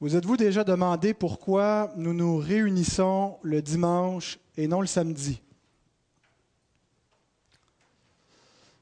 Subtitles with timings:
[0.00, 5.40] Vous êtes-vous déjà demandé pourquoi nous nous réunissons le dimanche et non le samedi?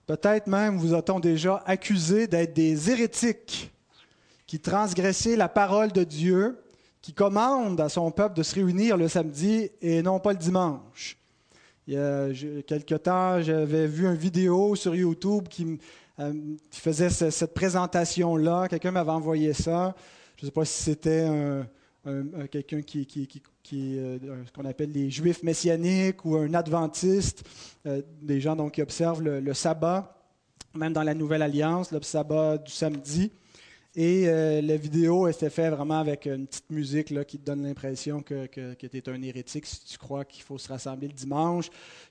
[0.07, 3.71] Peut-être même vous a-t-on déjà accusé d'être des hérétiques
[4.47, 6.59] qui transgressaient la parole de Dieu,
[7.01, 11.19] qui commandent à son peuple de se réunir le samedi et non pas le dimanche.
[11.87, 12.29] Il y a
[12.67, 15.79] quelque temps, j'avais vu une vidéo sur YouTube qui,
[16.21, 16.33] euh,
[16.71, 18.69] faisait cette présentation-là.
[18.69, 19.95] Quelqu'un m'avait envoyé ça.
[20.43, 21.25] Je ne sais pas si c'était
[22.51, 27.45] quelqu'un qui, qui, euh, ce qu'on appelle les juifs messianiques ou un adventiste,
[27.87, 30.21] euh, des gens donc, qui observent le, sabbat,
[30.75, 33.31] même dans la Nouvelle Alliance, le sabbat du samedi.
[33.95, 38.23] Et euh, la vidéo était faite vraiment avec une petite musique qui te donne l'impression
[38.23, 41.69] que tu es un hérétique si tu crois qu'il faut se rassembler le dimanche,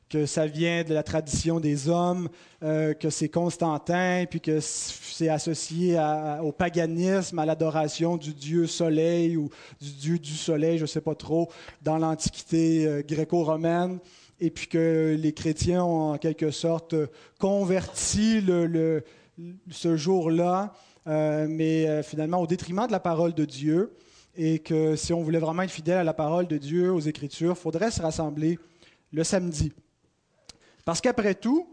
[0.07, 2.29] que ça vient de la tradition des hommes,
[2.61, 5.99] euh, que c'est Constantin, puis que c'est associé
[6.43, 9.49] au paganisme, à l'adoration du dieu soleil ou
[9.81, 11.49] du dieu du soleil, je ne sais pas trop,
[11.81, 13.97] dans l'Antiquité euh, gréco-romaine.
[14.39, 16.95] Et puis que les chrétiens ont en quelque sorte
[17.39, 19.03] converti le,
[19.71, 20.73] ce jour-là
[21.07, 23.95] euh, mais euh, finalement au détriment de la parole de Dieu,
[24.35, 27.53] et que si on voulait vraiment être fidèle à la parole de Dieu, aux Écritures,
[27.57, 28.59] il faudrait se rassembler
[29.11, 29.73] le samedi.
[30.85, 31.67] Parce qu'après tout,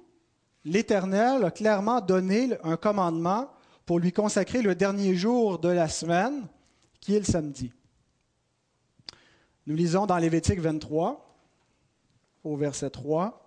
[0.64, 3.50] l'Éternel a clairement donné un commandement
[3.86, 6.46] pour lui consacrer le dernier jour de la semaine,
[7.00, 7.72] qui est le samedi.
[9.66, 11.36] Nous lisons dans Lévitique 23,
[12.44, 13.44] au verset 3,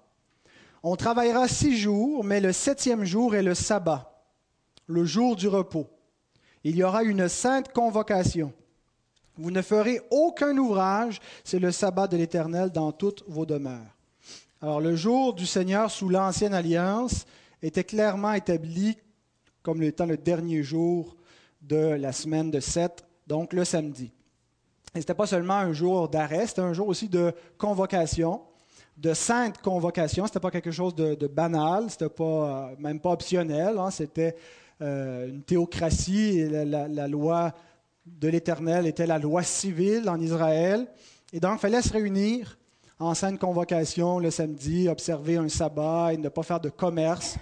[0.84, 4.11] On travaillera six jours, mais le septième jour est le sabbat
[4.92, 5.88] le jour du repos.
[6.64, 8.54] Il y aura une sainte convocation.
[9.38, 13.98] Vous ne ferez aucun ouvrage, c'est le sabbat de l'Éternel dans toutes vos demeures.
[14.62, 17.26] Alors le jour du Seigneur sous l'Ancienne Alliance
[17.64, 18.98] était clairement établi
[19.64, 21.16] comme étant le dernier jour
[21.62, 24.12] de la semaine de sept, donc le samedi.
[24.94, 28.42] Et ce n'était pas seulement un jour d'arrêt, c'était un jour aussi de convocation,
[28.98, 30.26] de sainte convocation.
[30.26, 32.24] Ce n'était pas quelque chose de, banal, ce n'était pas,
[32.72, 33.90] euh, même pas optionnel, hein.
[33.90, 34.36] c'était
[34.82, 37.54] euh, une théocratie et la, loi
[38.06, 40.88] de l'Éternel était la loi civile en Israël.
[41.34, 42.58] Et donc, il fallait se réunir
[43.00, 47.38] en sainte convocation le samedi, observer un sabbat et ne pas faire de commerce.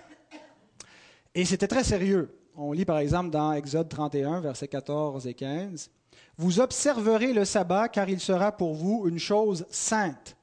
[1.33, 2.35] Et c'était très sérieux.
[2.55, 5.89] On lit par exemple dans Exode 31, versets 14 et 15.
[6.37, 10.35] Vous observerez le sabbat car il sera pour vous une chose sainte.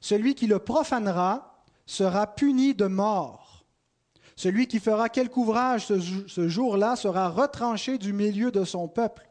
[0.00, 3.39] Celui qui le profanera sera puni de mort.
[4.40, 9.28] Celui qui fera quelque ouvrage ce jour-là sera retranché du milieu de son peuple.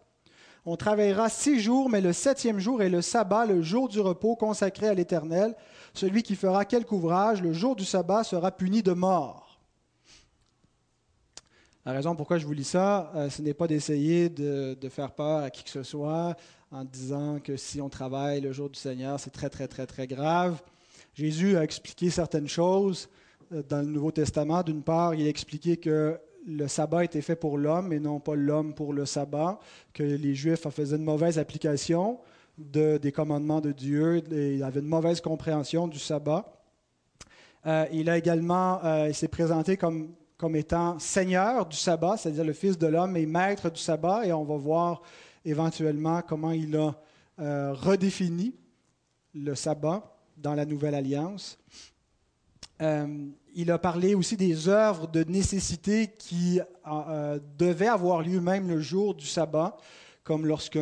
[0.68, 4.36] On travaillera six jours, mais le septième jour est le sabbat, le jour du repos
[4.36, 5.56] consacré à l'Éternel.
[5.96, 9.60] Celui qui fera quelque ouvrage le jour du sabbat sera puni de mort.
[11.88, 15.14] La raison pourquoi je vous lis ça, euh, ce n'est pas d'essayer de, de, faire
[15.14, 16.36] peur à qui que ce soit
[16.70, 20.06] en disant que si on travaille le jour du Seigneur, c'est très, très, très, très
[20.06, 20.62] grave.
[21.16, 23.10] Jésus a expliqué certaines choses
[23.52, 24.64] dans le Nouveau Testament.
[24.64, 28.36] D'une part, il a expliqué que le sabbat était fait pour l'homme et non pas
[28.36, 29.60] l'homme pour le sabbat,
[29.94, 32.20] que les Juifs faisaient une mauvaise application
[32.58, 36.46] des commandements de Dieu, et ils avaient une mauvaise compréhension du sabbat.
[37.66, 42.54] Euh, il a également euh, s'est présenté comme, comme étant Seigneur du sabbat, c'est-à-dire le
[42.54, 45.02] Fils de l'homme et maître du sabbat, et on va voir
[45.46, 46.96] éventuellement comment il a
[47.40, 48.56] euh, redéfini
[49.34, 50.04] le sabbat
[50.38, 51.58] dans la Nouvelle Alliance.
[53.56, 58.80] Il a parlé aussi des œuvres de nécessité qui euh, devaient avoir lieu même le
[58.80, 59.78] jour du sabbat,
[60.24, 60.80] comme lorsque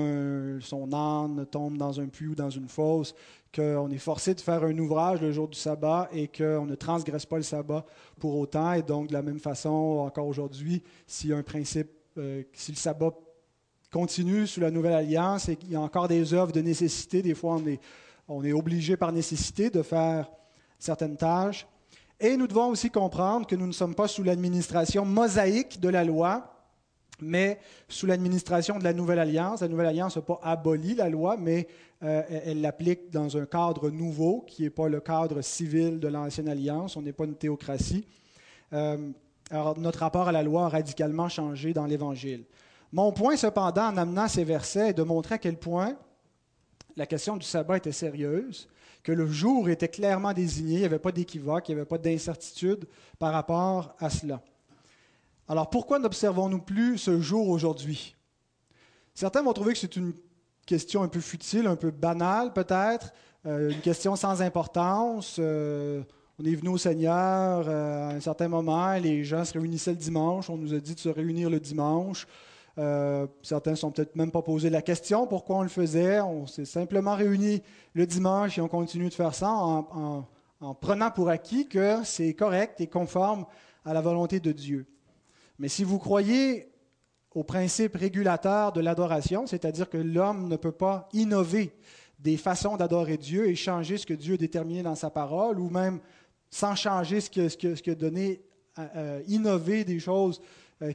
[0.61, 3.16] son âne tombe dans un puits ou dans une fosse,
[3.53, 7.25] qu'on est forcé de faire un ouvrage le jour du sabbat et qu'on ne transgresse
[7.25, 7.85] pas le sabbat
[8.19, 8.73] pour autant.
[8.73, 13.11] Et donc, de la même façon, encore aujourd'hui, si un principe, euh, si le sabbat
[13.91, 17.33] continue sous la nouvelle alliance et qu'il y a encore des œuvres de nécessité, des
[17.33, 17.57] fois
[18.27, 20.29] on est obligé par nécessité de faire
[20.77, 21.66] certaines tâches.
[22.19, 26.03] Et nous devons aussi comprendre que nous ne sommes pas sous l'administration mosaïque de la
[26.03, 26.51] loi,
[27.22, 29.61] mais sous l'administration de la Nouvelle Alliance.
[29.61, 31.68] La Nouvelle Alliance n'a pas aboli la loi, mais
[32.03, 36.50] euh, elle l'applique dans un cadre nouveau, qui n'est pas le cadre civil de l'Ancienne
[36.50, 36.97] Alliance.
[36.97, 38.03] On n'est pas une théocratie.
[38.74, 39.12] Euh,
[39.51, 42.45] alors, notre rapport à la loi a radicalement changé dans l'Évangile.
[42.92, 45.95] Mon point, cependant, en amenant ces versets, est de montrer à quel point
[46.95, 48.68] la question du sabbat était sérieuse
[49.07, 51.98] que le jour était clairement désigné, il n'y avait pas d'équivoque, il n'y avait pas
[51.98, 52.86] d'incertitude
[53.18, 54.42] par rapport à cela.
[55.48, 58.18] Alors pourquoi n'observons-nous plus ce jour aujourd'hui?
[59.13, 60.12] Certains vont trouver que c'est une
[60.65, 63.13] question un peu futile, un peu banale peut-être,
[63.45, 65.38] euh, une question sans importance.
[65.39, 66.04] Euh,
[66.38, 69.95] on est venu au Seigneur euh, à un certain moment, les gens se réunissaient le
[69.95, 72.27] dimanche, on nous a dit de se réunir le dimanche.
[72.77, 76.19] Euh, certains ne sont peut-être même pas posé la question pourquoi on le faisait.
[76.21, 77.63] On s'est simplement réunis
[77.94, 80.27] le dimanche et on continue de faire ça en,
[80.62, 83.45] en prenant pour acquis que c'est correct et conforme
[83.83, 84.85] à la volonté de Dieu.
[85.59, 86.71] Mais si vous croyez
[87.33, 91.71] au principe régulateur de l'adoration, c'est-à-dire que l'homme ne peut pas innover
[92.19, 95.69] des façons d'adorer Dieu et changer ce que Dieu a déterminé dans sa parole, ou
[95.69, 96.00] même
[96.50, 98.41] sans changer ce que, ce que, ce que donné,
[98.80, 100.41] euh, euh, innover des choses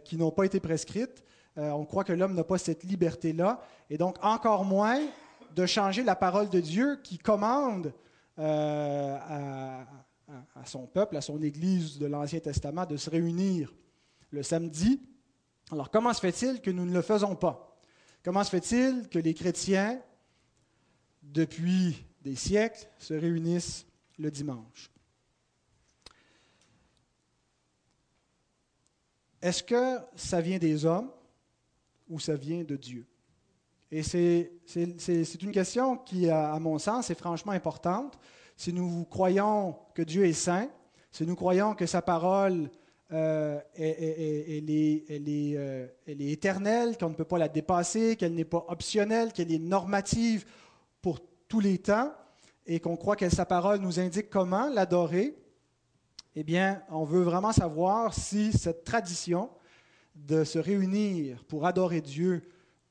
[0.04, 1.24] qui n'ont pas été prescrites.
[1.56, 5.00] On croit que l'homme n'a pas cette liberté-là, et donc encore moins
[5.54, 7.92] de changer la parole de Dieu qui commande
[8.38, 9.84] à,
[10.54, 13.74] à son peuple, à son Église de l'Ancien Testament, de se réunir
[14.30, 15.00] le samedi.
[15.70, 17.78] Alors comment se fait-il que nous ne le faisons pas?
[18.24, 20.00] Comment se fait-il que les chrétiens
[21.22, 23.86] depuis des siècles, se réunissent
[24.18, 24.90] le dimanche?
[29.40, 31.10] Est-ce que ça vient des hommes?
[32.12, 33.06] Ou ça vient de Dieu?
[33.90, 38.18] Et c'est une question qui, à mon sens, est franchement importante.
[38.56, 40.68] Si nous croyons que Dieu est saint,
[41.10, 42.70] si nous croyons que sa parole
[43.12, 48.46] euh, elle, est, euh, elle, est, éternelle, qu'on ne peut pas la dépasser, qu'elle n'est
[48.46, 50.46] pas optionnelle, qu'elle est normative
[51.02, 52.10] pour tous les temps
[52.66, 55.36] et qu'on croit que sa parole nous indique comment l'adorer,
[56.34, 59.50] eh bien, on veut vraiment savoir si cette tradition
[60.14, 62.42] de se réunir pour adorer Dieu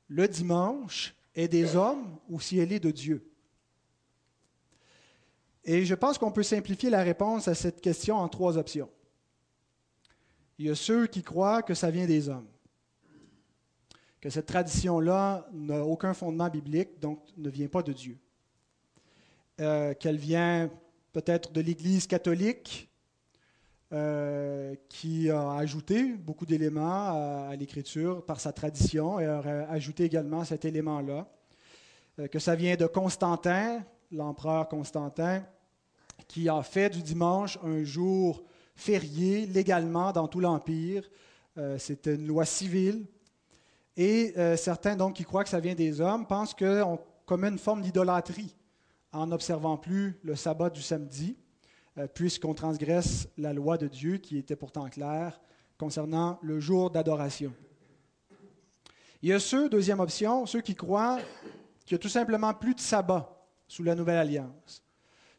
[0.08, 3.26] le dimanche est des hommes ou si elle est de Dieu.
[5.64, 8.90] Et je pense qu'on peut simplifier la réponse à cette question en trois options.
[10.58, 12.48] Il y a ceux qui croient que ça vient des hommes
[14.22, 18.20] que cette tradition-là n'a aucun fondement biblique, donc ne vient pas de Dieu.
[19.60, 20.70] Euh, qu'elle vient
[21.12, 22.88] peut-être de l'Église catholique,
[23.94, 29.40] euh, qui a ajouté beaucoup d'éléments à, l'Écriture par sa tradition et a
[29.70, 31.28] ajouté également cet élément-là.
[32.20, 35.44] Euh, que ça vient de Constantin, l'empereur Constantin,
[36.28, 38.44] qui a fait du dimanche un jour
[38.76, 41.10] férié légalement dans tout l'Empire.
[41.78, 43.06] C'était une loi civile
[43.98, 47.60] et euh, certains, donc, qui croient que ça vient des hommes, pensent qu'on commet une
[47.60, 48.56] forme d'idolâtrie
[49.12, 51.51] en n'observant plus le sabbat du samedi, euh,
[52.14, 55.40] puisqu'on transgresse la loi de Dieu qui était pourtant claire
[55.78, 57.54] concernant le jour d'adoration.
[59.24, 61.20] Il y a ceux, deuxième option, ceux qui croient
[61.86, 63.30] qu'il n'y a tout simplement plus de sabbat
[63.68, 64.84] sous la Nouvelle Alliance,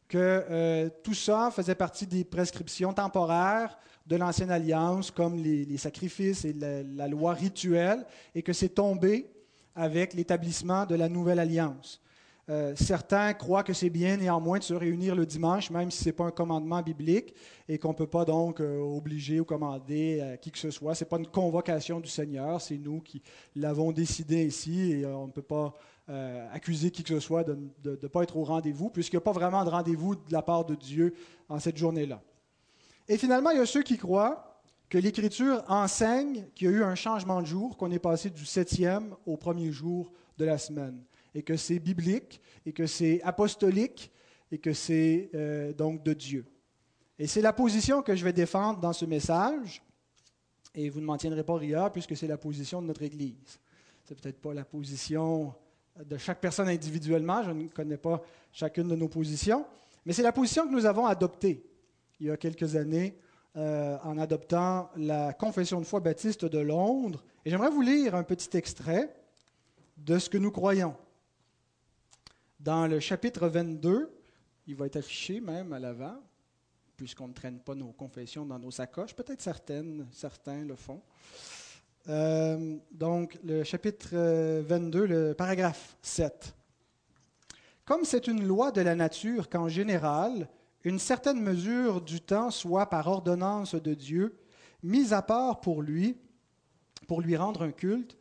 [0.08, 6.44] que euh, tout ça faisait partie des prescriptions temporaires de l'Ancienne Alliance, comme les, sacrifices
[6.44, 9.30] et la, loi rituelle, et que c'est tombé
[9.74, 12.01] avec l'établissement de la Nouvelle Alliance.
[12.48, 16.08] Euh, certains croient que c'est bien néanmoins de se réunir le dimanche, même si ce
[16.08, 17.34] n'est pas un commandement biblique,
[17.68, 20.96] et qu'on ne peut pas donc euh, obliger ou commander à qui que ce soit.
[20.96, 23.22] Ce n'est pas une convocation du Seigneur, c'est nous qui
[23.54, 25.74] l'avons décidé ici, et euh, on ne peut pas
[26.52, 29.32] accuser qui que ce soit de ne pas être au rendez-vous, puisqu'il n'y a pas
[29.32, 31.14] vraiment de rendez-vous de la part de Dieu
[31.48, 32.20] en cette journée-là.
[33.08, 34.60] Et finalement, il y a ceux qui croient
[34.90, 38.44] que l'Écriture enseigne qu'il y a eu un changement de jour, qu'on est passé du
[38.44, 41.02] septième au premier jour de la semaine,
[41.34, 44.10] et que c'est biblique, et que c'est apostolique,
[44.50, 46.44] et que c'est euh, donc de Dieu.
[47.18, 49.82] Et c'est la position que je vais défendre dans ce message,
[50.74, 53.60] et vous ne m'en tiendrez pas rigueur, puisque c'est la position de notre Église.
[54.04, 55.54] C'est peut-être pas la position
[56.04, 58.22] de chaque personne individuellement, je ne connais pas
[58.52, 59.66] chacune de nos positions,
[60.04, 61.64] mais c'est la position que nous avons adoptée
[62.22, 63.16] il y a quelques années
[63.56, 67.24] euh, en adoptant la Confession de foi baptiste de Londres.
[67.44, 69.12] Et j'aimerais vous lire un petit extrait
[69.96, 70.94] de ce que nous croyons.
[72.62, 74.08] Dans le chapitre 22,
[74.68, 76.14] il va être affiché même à l'avant,
[76.96, 79.16] puisqu'on ne traîne pas nos confessions dans nos sacoches.
[79.16, 81.02] Peut-être certaines, certains le font.
[82.08, 84.10] Euh, donc, le chapitre
[84.60, 86.54] 22, euh, le paragraphe 7.
[87.84, 90.48] Comme c'est une loi de la nature qu'en général,
[90.84, 94.38] une certaine mesure du temps soit par ordonnance de Dieu
[94.84, 96.16] mise à part pour lui,
[97.08, 98.16] pour lui rendre un culte,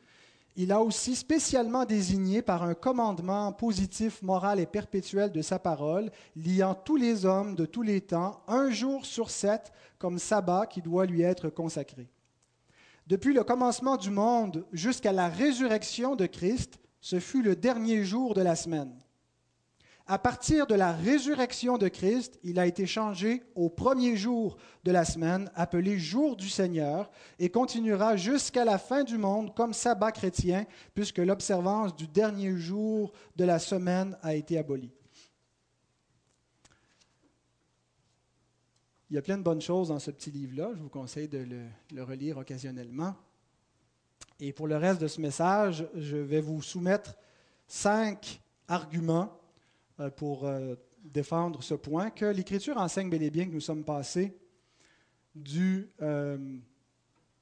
[0.55, 6.11] il a aussi spécialement désigné par un commandement positif, moral et perpétuel de sa parole,
[6.35, 10.81] liant tous les hommes de tous les temps, un jour sur sept, comme sabbat qui
[10.81, 12.09] doit lui être consacré.
[13.07, 18.33] Depuis le commencement du monde jusqu'à la résurrection de Christ, ce fut le dernier jour
[18.33, 18.93] de la semaine.
[20.11, 24.91] À partir de la résurrection de Christ, il a été changé au premier jour de
[24.91, 30.11] la semaine, appelé jour du Seigneur, et continuera jusqu'à la fin du monde comme sabbat
[30.11, 34.91] chrétien, puisque l'observance du dernier jour de la semaine a été abolie.
[39.09, 40.71] Il y a plein de bonnes choses dans ce petit livre-là.
[40.75, 41.61] Je vous conseille de le,
[41.93, 43.15] le relire occasionnellement.
[44.41, 47.15] Et pour le reste de ce message, je vais vous soumettre
[47.65, 49.37] cinq arguments
[50.09, 54.37] pour euh, défendre ce point que l'Écriture enseigne bel et bien que nous sommes passés
[55.35, 56.57] du euh,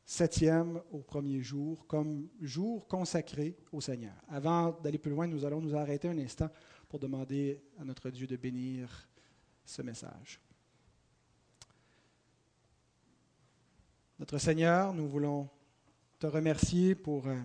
[0.06, 4.14] septième au premier jour comme jour consacré au Seigneur.
[4.28, 6.50] Avant d'aller plus loin, nous allons nous arrêter un instant
[6.88, 9.10] pour demander à notre Dieu de bénir
[9.66, 10.40] ce message.
[14.20, 15.50] Notre Seigneur, nous voulons
[16.20, 17.38] te remercier pour euh,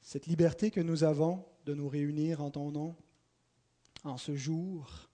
[0.00, 2.96] cette liberté que nous avons de nous réunir en ton nom
[4.04, 5.08] en ce jour.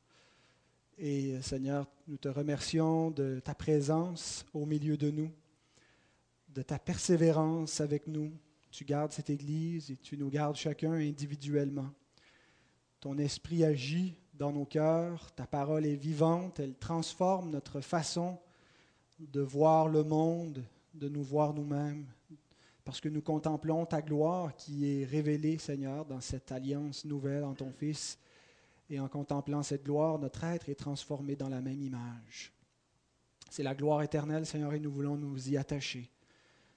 [0.98, 5.30] Et Seigneur, nous te remercions de ta présence au milieu de nous,
[6.48, 8.32] de ta persévérance avec nous.
[8.70, 11.90] Tu gardes cette Église et tu nous gardes chacun individuellement.
[13.00, 18.38] Ton esprit agit dans nos cœurs, ta parole est vivante, elle transforme notre façon
[19.18, 20.62] de voir le monde,
[20.94, 22.06] de nous voir nous-mêmes,
[22.84, 27.54] parce que nous contemplons ta gloire qui est révélée, Seigneur, dans cette alliance nouvelle en
[27.54, 28.18] ton Fils.
[28.88, 32.52] Et en contemplant cette gloire, notre être est transformé dans la même image.
[33.50, 36.10] C'est la gloire éternelle, Seigneur, et nous voulons nous y attacher,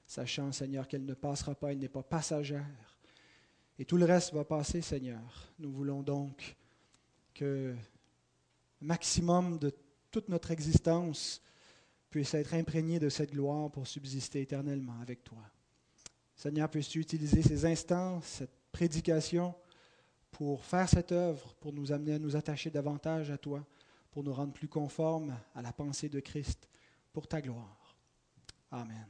[0.08, 3.00] sachant, Seigneur, qu'elle ne passera pas, elle n'est pas passagère.
[3.78, 5.52] Et tout le reste va passer, Seigneur.
[5.60, 6.56] Nous voulons donc
[7.34, 7.76] que
[8.82, 9.74] le maximum de
[10.12, 11.42] toute notre existence
[12.10, 15.44] puisse être imprégné de cette gloire pour subsister éternellement avec toi.
[16.36, 19.54] Seigneur, puisses-tu utiliser ces instants, cette prédication,
[20.32, 23.66] pour faire cette œuvre, pour nous amener à nous attacher davantage à toi,
[24.12, 26.70] pour nous rendre plus conformes à la pensée de Christ,
[27.14, 27.96] pour ta gloire.
[28.72, 29.08] Amen.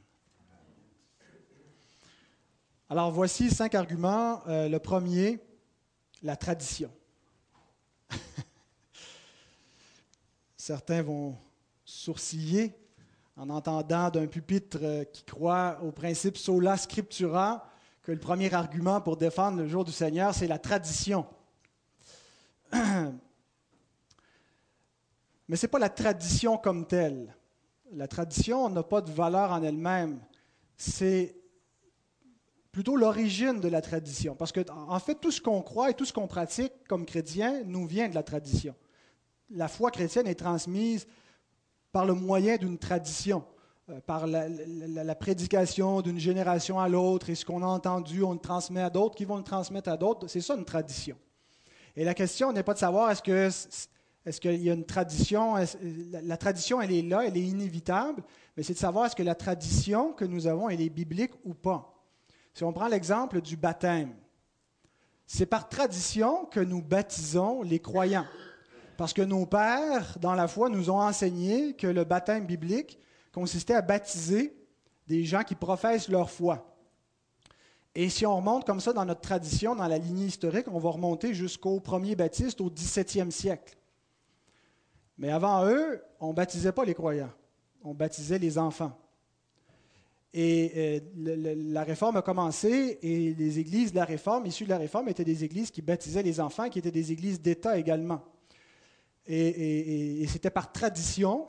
[2.88, 4.42] Alors voici cinq arguments.
[4.48, 5.38] Euh, le premier,
[6.22, 6.90] la tradition.
[10.56, 11.36] Certains vont
[11.84, 12.74] sourciller
[13.36, 17.70] en entendant d'un pupitre euh, qui croit au principe sola scriptura
[18.02, 21.26] que le premier argument pour défendre le jour du Seigneur, c'est la tradition.
[25.50, 27.34] Mais ce n'est pas la tradition comme telle.
[27.92, 30.20] La tradition n'a pas de valeur en elle-même.
[30.76, 31.34] C'est
[32.72, 34.36] plutôt l'origine de la tradition.
[34.36, 37.64] Parce que, en fait, tout ce qu'on croit et tout ce qu'on pratique comme chrétien
[37.64, 38.76] nous vient de la tradition.
[39.50, 41.08] La foi chrétienne est transmise
[41.90, 43.44] par le moyen d'une tradition,
[44.06, 48.82] par la, prédication d'une génération à l'autre, et ce qu'on a entendu, on le transmet
[48.82, 50.26] à d'autres, qui vont le transmettre à d'autres.
[50.28, 51.16] C'est ça une tradition.
[51.96, 53.50] Et la question n'est pas de savoir est-ce que
[54.26, 55.54] est-ce qu'il y a une tradition
[56.22, 58.22] La tradition, elle est là, elle est inévitable,
[58.56, 61.54] mais c'est de savoir est-ce que la tradition que nous avons, elle est biblique ou
[61.54, 61.94] pas.
[62.52, 64.14] Si on prend l'exemple du baptême,
[65.26, 68.26] c'est par tradition que nous baptisons les croyants.
[68.96, 72.98] Parce que nos pères, dans la foi, nous ont enseigné que le baptême biblique
[73.32, 74.56] consistait à baptiser
[75.06, 76.66] des gens qui professent leur foi.
[77.94, 80.90] Et si on remonte comme ça dans notre tradition, dans la lignée historique, on va
[80.90, 83.76] remonter jusqu'au premier baptiste au 17e siècle.
[85.18, 87.32] Mais avant eux, on ne baptisait pas les croyants,
[87.82, 88.96] on baptisait les enfants.
[90.32, 91.00] Et euh,
[91.72, 95.24] la réforme a commencé et les églises de la réforme, issues de la réforme, étaient
[95.24, 98.22] des églises qui baptisaient les enfants, qui étaient des églises d'État également
[99.30, 101.48] et, c'était par tradition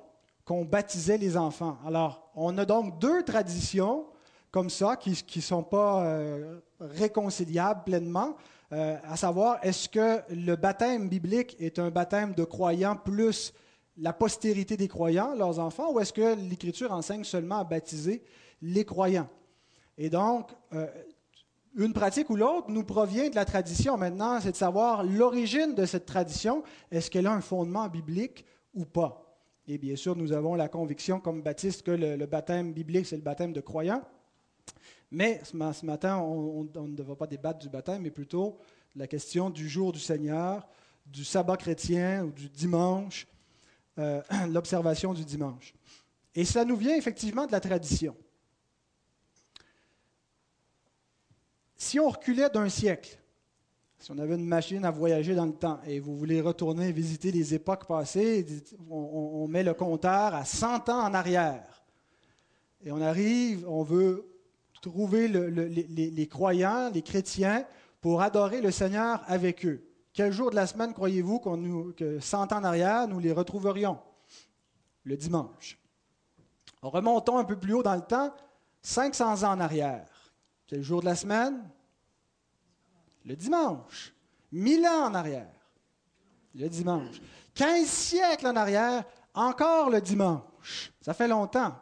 [0.52, 1.78] qu'on baptisait les enfants.
[1.88, 4.06] Alors, on a donc deux traditions
[4.52, 8.36] comme ça qui ne sont pas euh, réconciliables pleinement,
[8.74, 13.54] euh, à savoir, est-ce que le baptême biblique est un baptême de croyants plus
[13.96, 18.22] la postérité des croyants, leurs enfants, ou est-ce que l'Écriture enseigne seulement à baptiser
[18.62, 19.30] les croyants?
[19.98, 20.86] Et donc, euh,
[21.78, 23.96] une pratique ou l'autre nous provient de la tradition.
[23.96, 26.62] Maintenant, c'est de savoir l'origine de cette tradition.
[26.92, 28.44] Est-ce qu'elle a un fondement biblique
[28.74, 29.31] ou pas?
[29.68, 33.22] Et bien sûr, nous avons la conviction comme baptiste que le, baptême biblique, c'est le
[33.22, 34.04] baptême de croyants.
[35.12, 38.58] Mais ce, matin, on, ne va pas débattre du baptême, mais plutôt
[38.96, 40.68] la question du jour du Seigneur,
[41.06, 43.28] du sabbat chrétien ou du dimanche,
[44.00, 45.74] euh, l'observation du dimanche.
[46.34, 48.16] Et ça nous vient effectivement de la tradition.
[51.76, 53.21] Si on reculait d'un siècle,
[54.02, 57.32] si on avait une machine à voyager dans le temps et vous voulez retourner visiter
[57.32, 58.44] les époques passées,
[58.90, 61.84] on, met le compteur à 100 ans en arrière.
[62.84, 64.26] Et on arrive, on veut
[64.82, 67.64] trouver les, croyants, les chrétiens,
[68.02, 69.84] pour adorer le Seigneur avec eux.
[70.14, 71.40] Quel jour de la semaine croyez-vous
[71.96, 74.00] que 100 ans en arrière, nous les retrouverions?
[75.04, 75.78] Le dimanche.
[76.82, 78.34] Remontons un peu plus haut dans le temps,
[78.82, 80.08] 500 ans en arrière.
[80.66, 81.62] Quel jour de la semaine?
[83.26, 84.14] Le dimanche.
[84.52, 85.54] Mille ans en arrière.
[86.56, 87.22] Le dimanche.
[87.54, 90.92] Quinze siècles en arrière, encore le dimanche.
[91.02, 91.76] Ça fait longtemps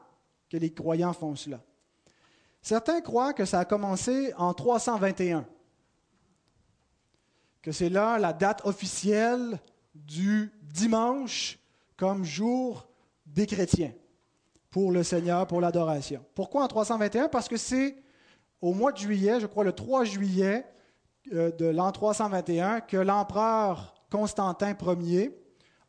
[0.49, 1.59] que les croyants font cela.
[2.61, 5.45] Certains croient que ça a commencé en 321,
[7.61, 9.59] que c'est là la date officielle
[9.95, 11.57] du dimanche
[11.95, 12.87] comme jour
[13.25, 13.93] des chrétiens
[14.69, 16.23] pour le Seigneur, pour l'adoration.
[16.35, 17.95] Pourquoi en 321 Parce que c'est
[18.61, 20.65] au mois de juillet, je crois le 3 juillet
[21.31, 25.31] de l'an 321, que l'empereur Constantin Ier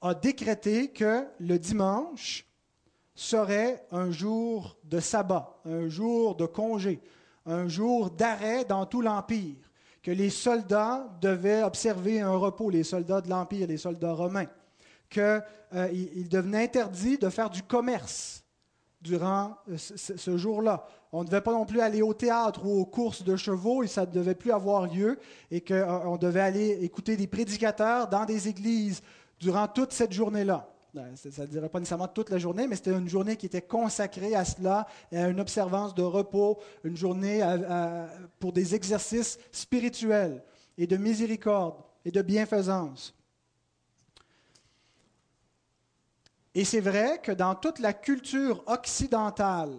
[0.03, 2.47] a décrété que le dimanche
[3.15, 7.01] serait un jour de sabbat, un jour de congé,
[7.47, 9.71] un jour d'arrêt dans tout l'Empire,
[10.03, 14.47] que les soldats devaient observer un repos, les soldats de l'Empire, les soldats romains,
[15.11, 15.43] qu'il
[15.75, 18.40] euh, devenait interdit de faire du commerce
[19.01, 20.87] durant euh, ce, jour-là.
[21.13, 23.87] On ne devait pas non plus aller au théâtre ou aux courses de chevaux, et
[23.87, 25.19] ça ne devait plus avoir lieu,
[25.51, 29.03] et qu'on euh, devait aller écouter des prédicateurs dans des églises
[29.39, 30.69] durant toute cette journée-là.
[30.93, 33.63] Ben, ça ne dirait pas nécessairement toute la journée, mais c'était une journée qui était
[33.63, 37.41] consacrée à cela, à une observance de repos, une journée
[38.41, 40.43] pour des exercices spirituels
[40.77, 43.15] et de miséricorde et de bienfaisance.
[46.55, 49.77] Et c'est vrai que dans toute la culture occidentale,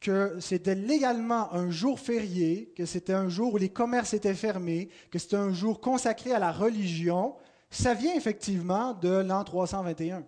[0.00, 4.88] que c'était légalement un jour férié, que c'était un jour où les commerces étaient fermés,
[5.10, 7.36] que c'était un jour consacré à la religion,
[7.70, 10.24] ça vient effectivement de l'an 321.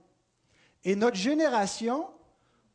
[0.85, 2.07] Et notre génération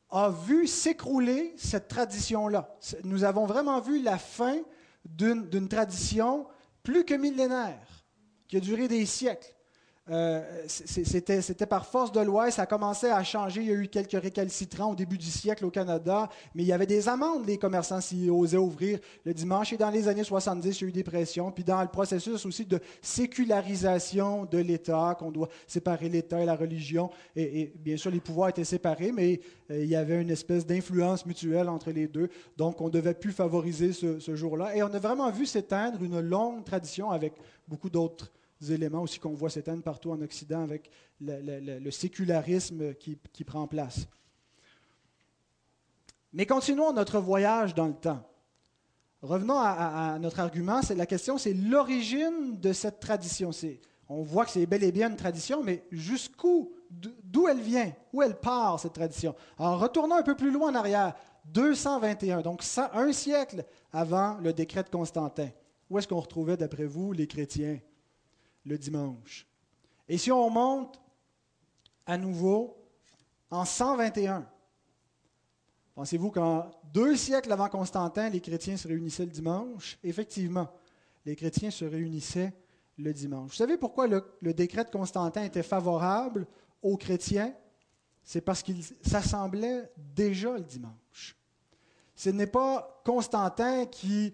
[0.09, 2.75] a vu s'écrouler cette tradition-là.
[3.03, 4.57] Nous avons vraiment vu la fin
[5.05, 6.47] d'une tradition
[6.81, 8.05] plus que millénaire,
[8.47, 9.53] qui a duré des siècles.
[10.09, 13.61] Euh, c'était par force de loi, ça a commencé à changer.
[13.61, 16.71] Il y a eu quelques récalcitrants au début du siècle au Canada, mais il y
[16.71, 19.73] avait des amendes, les commerçants, s'ils osaient ouvrir le dimanche.
[19.73, 21.51] Et dans les années 70, il y a eu des pressions.
[21.51, 26.55] Puis dans le processus aussi de sécularisation de l'État, qu'on doit séparer l'État et la
[26.55, 27.09] religion.
[27.35, 31.25] Et, bien sûr, les pouvoirs étaient séparés, mais euh, il y avait une espèce d'influence
[31.25, 32.29] mutuelle entre les deux.
[32.55, 34.75] Donc, on ne devait plus favoriser ce jour-là.
[34.75, 37.33] Et on a vraiment vu s'éteindre une longue tradition avec
[37.67, 40.89] beaucoup d'autres éléments aussi qu'on voit s'éteindre partout en Occident avec
[41.21, 44.07] le, sécularisme qui, prend place.
[46.33, 48.23] Mais continuons notre voyage dans le temps.
[49.21, 50.81] Revenons à, notre argument.
[50.81, 53.51] C'est la question, c'est l'origine de cette tradition.
[54.09, 58.21] On voit que c'est bel et bien une tradition, mais jusqu'où, d'où elle vient, où
[58.21, 59.35] elle part cette tradition?
[59.57, 64.83] En retournant un peu plus loin en arrière, 221, donc un siècle avant le décret
[64.83, 65.49] de Constantin.
[65.89, 67.79] Où est-ce qu'on retrouvait, d'après vous, les chrétiens?
[68.67, 69.47] Le dimanche.
[70.07, 71.01] Et si on monte
[72.05, 72.77] à nouveau
[73.49, 74.47] en 121,
[75.95, 79.97] pensez-vous qu'en deux siècles avant Constantin, les chrétiens se réunissaient le dimanche?
[80.03, 80.69] Effectivement,
[81.25, 82.53] les chrétiens se réunissaient
[82.97, 83.51] le dimanche.
[83.51, 86.47] Vous savez pourquoi le, décret de Constantin était favorable
[86.81, 87.53] aux chrétiens?
[88.23, 91.37] C'est parce qu'ils s'assemblaient déjà le dimanche.
[92.15, 94.33] Ce n'est pas Constantin qui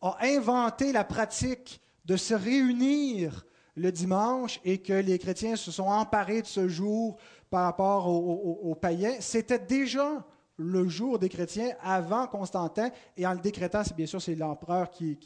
[0.00, 5.86] a inventé la pratique de se réunir le dimanche et que les chrétiens se sont
[5.86, 7.16] emparés de ce jour
[7.50, 9.16] par rapport aux, païens.
[9.20, 14.20] C'était déjà le jour des chrétiens avant Constantin, et en le décrétant, c'est bien sûr,
[14.20, 15.18] c'est l'empereur qui,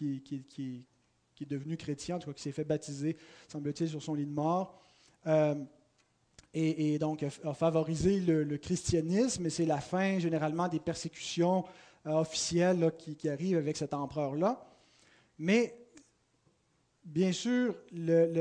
[1.41, 3.17] est devenu chrétien, en tout cas qui s'est fait baptiser,
[3.49, 4.81] semble-t-il, sur son lit de mort.
[5.27, 5.55] Euh,
[6.55, 11.65] et, donc a favorisé le, christianisme, et c'est la fin généralement des persécutions
[12.07, 14.67] euh, officielles qui, arrivent avec cet empereur-là.
[15.39, 15.86] Mais
[17.07, 17.75] bien sûr,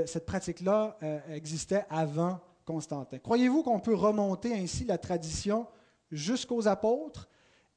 [0.08, 3.20] cette pratique-là euh, existait avant Constantin.
[3.20, 5.68] Croyez-vous qu'on peut remonter ainsi la tradition
[6.12, 7.30] jusqu'aux apôtres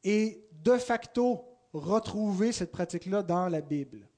[0.03, 4.09] et de facto retrouver cette pratique-là dans la Bible?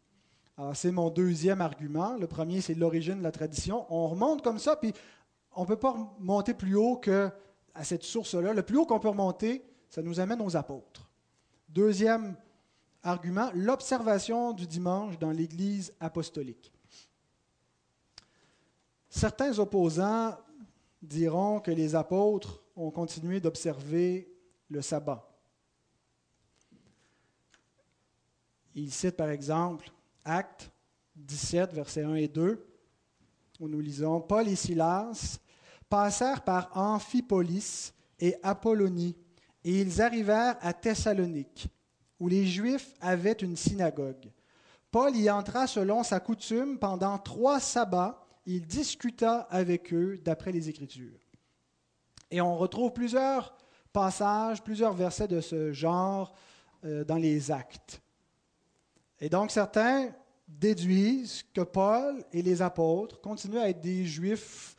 [0.74, 2.16] C'est mon deuxième argument.
[2.18, 3.86] Le premier, c'est l'origine de la tradition.
[3.88, 4.92] On remonte comme ça, puis
[5.56, 7.30] on ne peut pas remonter plus haut que
[7.74, 8.52] à cette source-là.
[8.52, 11.10] Le plus haut qu'on peut remonter, ça nous amène aux apôtres.
[11.68, 12.36] Deuxième
[13.02, 16.72] argument, l'observation du dimanche dans l'Église apostolique.
[19.08, 20.36] Certains opposants
[21.02, 24.32] diront que les apôtres ont continué d'observer
[24.68, 25.26] le sabbat.
[28.74, 29.90] Ils citent par exemple
[30.24, 30.70] Actes
[31.16, 32.66] 17, versets 1 et 2,
[33.58, 35.38] où nous lisons Paul et Silas
[35.88, 39.16] passèrent par Amphipolis et Apollonie,
[39.64, 41.68] et ils arrivèrent à Thessalonique
[42.20, 44.30] où les Juifs avaient une synagogue.
[44.90, 48.26] Paul y entra selon sa coutume pendant trois sabbats.
[48.46, 51.20] Il discuta avec eux d'après les Écritures.
[52.30, 53.56] Et on retrouve plusieurs
[53.92, 56.34] passages, plusieurs versets de ce genre
[56.84, 58.00] euh, dans les actes.
[59.20, 60.10] Et donc certains
[60.48, 64.76] déduisent que Paul et les apôtres continuent à être des Juifs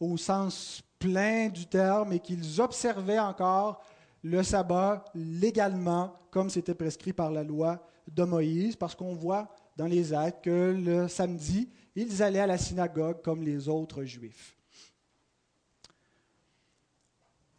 [0.00, 3.82] au sens plein du terme et qu'ils observaient encore
[4.22, 9.86] le sabbat légalement, comme c'était prescrit par la loi de Moïse, parce qu'on voit dans
[9.86, 14.56] les actes que le samedi, ils allaient à la synagogue comme les autres juifs.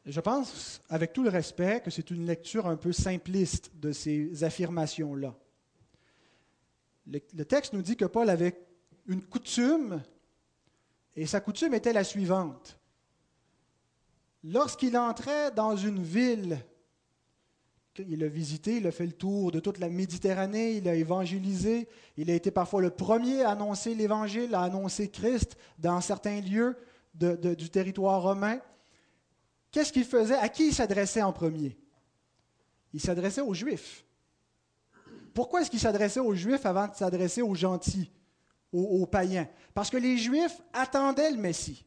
[0.06, 4.43] Je pense, avec tout le respect, que c'est une lecture un peu simpliste de ces
[4.43, 5.36] affirmations-là.
[7.06, 8.65] Le, texte nous dit que Paul avait
[9.06, 10.02] une coutume,
[11.15, 12.79] et sa coutume était la suivante.
[14.43, 16.60] Lorsqu'il entrait dans une ville,
[17.97, 21.89] il a visité, il a fait le tour de toute la Méditerranée, il a évangélisé,
[22.15, 26.78] il a été parfois le premier à annoncer l'Évangile, à annoncer Christ dans certains lieux
[27.13, 28.60] du territoire romain.
[29.71, 30.36] Qu'est-ce qu'il faisait?
[30.36, 31.78] À qui il s'adressait en premier?
[32.93, 34.06] Il s'adressait aux Juifs.
[35.34, 38.12] Pourquoi est-ce qu'il s'adressait aux Juifs avant de s'adresser aux gentils,
[38.71, 39.47] aux, païens?
[39.73, 41.86] Parce que les Juifs attendaient le Messie.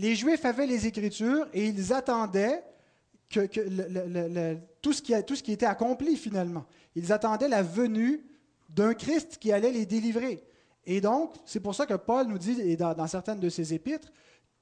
[0.00, 2.64] Les Juifs avaient les Écritures et ils attendaient
[3.28, 6.64] tout, ce qui, était accompli finalement.
[6.94, 8.24] Ils attendaient la venue
[8.70, 10.42] d'un Christ qui allait les délivrer.
[10.86, 14.10] Et donc, c'est pour ça que Paul nous dit, dans, dans certaines de ses épîtres,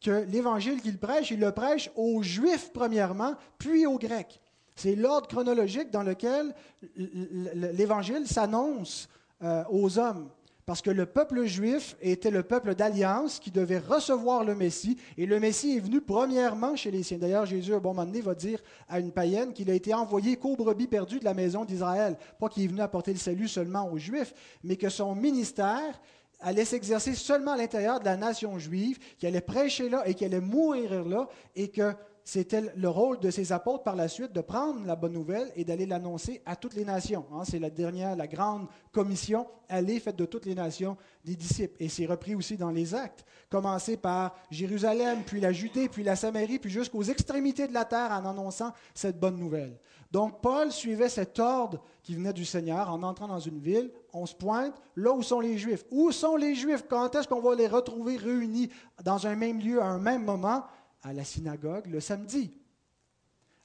[0.01, 4.41] que l'évangile qu'il prêche, il le prêche aux Juifs premièrement, puis aux Grecs.
[4.75, 6.53] C'est l'ordre chronologique dans lequel
[6.97, 9.09] l'évangile s'annonce
[9.43, 10.31] euh, aux hommes.
[10.69, 14.99] Parce que le peuple juif était le peuple d'alliance qui devait recevoir le Messie.
[15.17, 17.17] Et le Messie est venu premièrement chez les siens.
[17.17, 19.95] D'ailleurs, Jésus, à un bon moment donné, va dire à une païenne qu'il a été
[19.95, 22.19] envoyé qu'aux brebis perdues de la maison d'Israël.
[22.39, 25.99] Pas qu'il est venu apporter le salut seulement aux Juifs, mais que son ministère
[26.41, 30.27] allait s'exercer seulement à l'intérieur de la nation juive, qui allait prêcher là et qui
[30.27, 31.95] allait mourir là, et que
[32.29, 35.65] c'était le rôle de ces apôtres par la suite de prendre la bonne nouvelle et
[35.65, 37.25] d'aller l'annoncer à toutes les nations.
[37.33, 37.45] Hein.
[37.45, 41.83] c'est la dernière, la grande commission, aller faite de toutes les nations des disciples.
[41.83, 46.17] Et c'est repris aussi dans les actes, commencer par Jérusalem, puis la Judée, puis la
[46.17, 49.79] Samarie, puis jusqu'aux extrémités de la terre en annonçant cette bonne nouvelle.
[50.11, 53.91] Donc Paul suivait cet ordre qui venait du Seigneur en entrant dans une ville.
[54.13, 55.85] On se pointe là où sont les Juifs?
[55.91, 56.85] Où sont les Juifs?
[56.89, 58.69] Quand est-ce qu'on va les retrouver réunis
[59.03, 60.65] dans un même lieu à un même moment?
[61.03, 62.53] À la synagogue le samedi.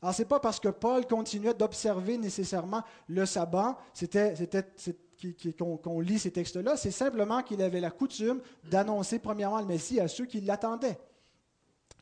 [0.02, 4.34] Alors, ce n'est pas parce que Paul continuait d'observer nécessairement le sabbat, c'était,
[5.58, 10.10] qu'on, lit ces textes-là, c'est simplement qu'il avait la coutume d'annoncer premièrement le Messie à
[10.10, 11.00] ceux qui l'attendaient.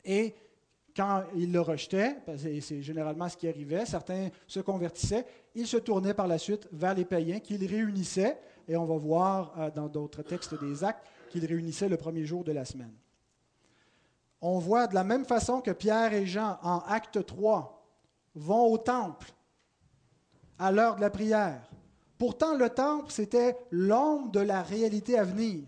[0.04, 0.34] Et
[0.96, 6.15] quand il le rejetait, c'est généralement ce qui arrivait, certains se convertissaient, il se tournait
[6.15, 10.24] par la suite vers les païens qu'il réunissait, et on va voir euh, dans d'autres
[10.24, 12.94] textes des actes qu'il réunissait le premier jour de la semaine
[14.42, 17.86] on voit de la même façon que Pierre et Jean, en acte 3,
[18.36, 19.32] vont au temple
[20.58, 21.62] à l'heure de la prière.
[22.18, 25.64] Pourtant, le temple, c'était l'ombre de la réalité à venir.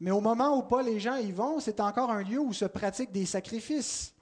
[0.00, 2.64] Mais au moment où Paul et Jean y vont, c'est encore un lieu où se
[2.64, 4.14] pratiquent des sacrifices,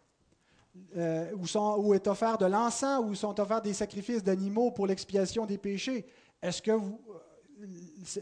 [0.97, 1.31] euh,
[1.79, 6.07] où, est offert de l'encens, où sont offerts des sacrifices d'animaux pour l'expiation des péchés.
[6.43, 6.81] Est-ce que euh,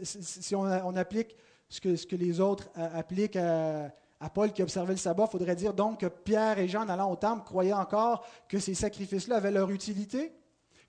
[0.03, 0.65] si on,
[0.95, 1.35] applique
[1.69, 5.25] ce que, ce que, les autres euh, appliquent à, à Paul qui observait le sabbat,
[5.27, 8.59] il faudrait dire donc que Pierre et Jean, en allant au temple, croyaient encore que
[8.59, 10.31] ces sacrifices-là avaient leur utilité,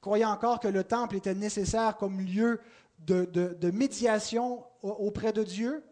[0.02, 2.60] croyaient encore que le temple était nécessaire comme lieu
[2.98, 5.82] de, médiation auprès de Dieu.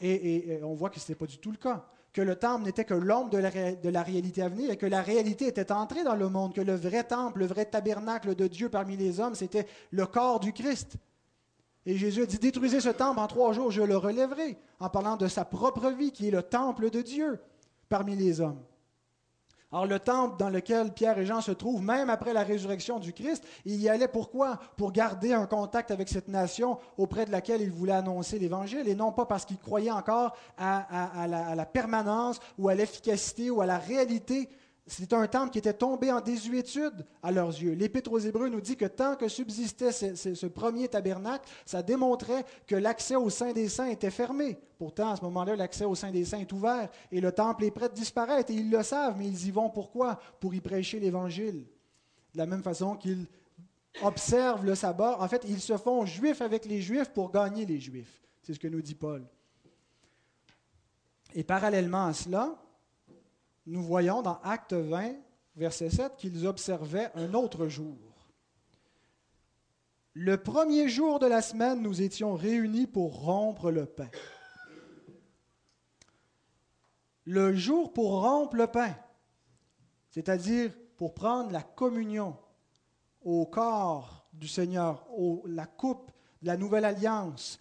[0.00, 1.84] Et, on voit que ce n'était pas du tout le cas.
[2.14, 4.86] Que le temple n'était que l'ombre de la, de la réalité à venir et que
[4.86, 8.46] la réalité était entrée dans le monde, que le vrai temple, le vrai tabernacle de
[8.46, 10.96] Dieu parmi les hommes, c'était le corps du Christ.
[11.86, 15.16] Et Jésus a dit, détruisez ce temple, en trois jours je le relèverai, en parlant
[15.16, 17.38] de sa propre vie, qui est le temple de Dieu
[17.88, 18.60] parmi les hommes.
[19.72, 23.12] Alors le temple dans lequel Pierre et Jean se trouvent, même après la résurrection du
[23.12, 24.58] Christ, il y allait pourquoi?
[24.76, 28.94] Pour garder un contact avec cette nation auprès de laquelle il voulait annoncer l'Évangile, et
[28.94, 33.60] non pas parce qu'il croyait encore à, la, à la permanence ou à l'efficacité ou
[33.60, 34.48] à la réalité
[34.88, 37.72] c'est un temple qui était tombé en désuétude à leurs yeux.
[37.72, 42.76] L'Épître aux Hébreux nous dit que tant que subsistait ce, premier tabernacle, ça démontrait que
[42.76, 44.56] l'accès au Saint des Saints était fermé.
[44.78, 47.72] Pourtant, à ce moment-là, l'accès au Saint des Saints est ouvert et le temple est
[47.72, 48.52] prêt de disparaître.
[48.52, 50.20] Et ils le savent, mais ils y vont pourquoi?
[50.38, 51.66] Pour y prêcher l'Évangile.
[52.32, 53.26] De la même façon qu'ils
[54.02, 57.80] observent le sabbat, en fait, ils se font juifs avec les juifs pour gagner les
[57.80, 58.22] juifs.
[58.42, 59.26] C'est ce que nous dit Paul.
[61.34, 62.56] Et parallèlement à cela,
[63.66, 65.14] nous voyons dans Acte 20,
[65.56, 67.96] verset 7, qu'ils observaient un autre jour.
[70.14, 74.08] Le premier jour de la semaine, nous étions réunis pour rompre le pain.
[77.24, 78.94] Le jour pour rompre le pain,
[80.10, 82.36] c'est-à-dire pour prendre la communion
[83.22, 85.04] au corps du Seigneur,
[85.44, 87.58] la coupe de la nouvelle alliance,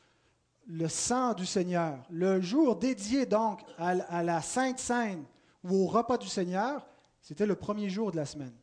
[0.67, 5.25] le sang du Seigneur, le jour dédié donc à, à la Sainte Sainte,
[5.65, 6.85] ou au repas du Seigneur,
[7.21, 8.53] c'était le premier jour de la semaine.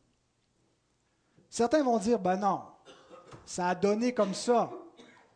[1.49, 2.61] Certains vont dire, ben non,
[3.45, 4.71] ça a donné comme ça.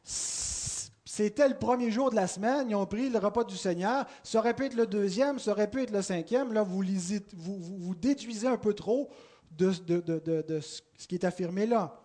[0.04, 4.06] C'était le premier jour de la semaine, ils ont pris le repas du Seigneur.
[4.24, 6.54] Ça aurait pu être le deuxième, ça aurait pu être le cinquième.
[6.54, 9.10] Là, vous, lisez, vous, vous, déduisez un peu trop
[9.52, 12.00] de, ce qui est affirmé là.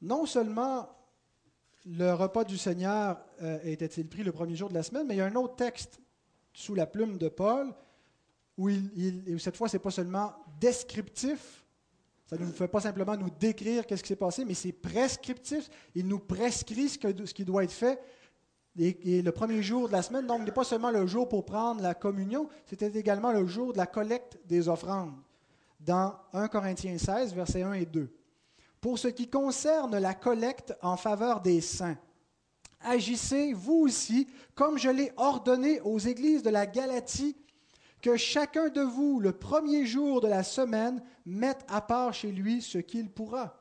[0.00, 0.88] Non seulement
[1.84, 5.18] le repas du Seigneur euh, était-il pris le premier jour de la semaine, mais il
[5.18, 6.00] y a un autre texte
[6.52, 7.72] sous la plume de Paul
[8.58, 8.68] où,
[9.38, 11.64] cette fois, ce n'est pas seulement descriptif,
[12.26, 15.68] ça ne nous fait pas simplement nous décrire qu'est-ce qui s'est passé, mais c'est prescriptif.
[15.94, 18.00] Il nous prescrit ce, ce qui doit être fait.
[18.78, 21.82] Et, le premier jour de la semaine, donc, n'est pas seulement le jour pour prendre
[21.82, 25.12] la communion, c'était également le jour de la collecte des offrandes.
[25.78, 28.10] Dans 1 Corinthiens 16, versets 1 et 2
[28.82, 31.96] pour ce qui concerne la collecte en faveur des saints.
[32.80, 37.36] Agissez, vous aussi, comme je l'ai ordonné aux églises de la Galatie,
[38.02, 42.60] que chacun de vous, le premier jour de la semaine, mette à part chez lui
[42.60, 43.56] ce qu'il pourra.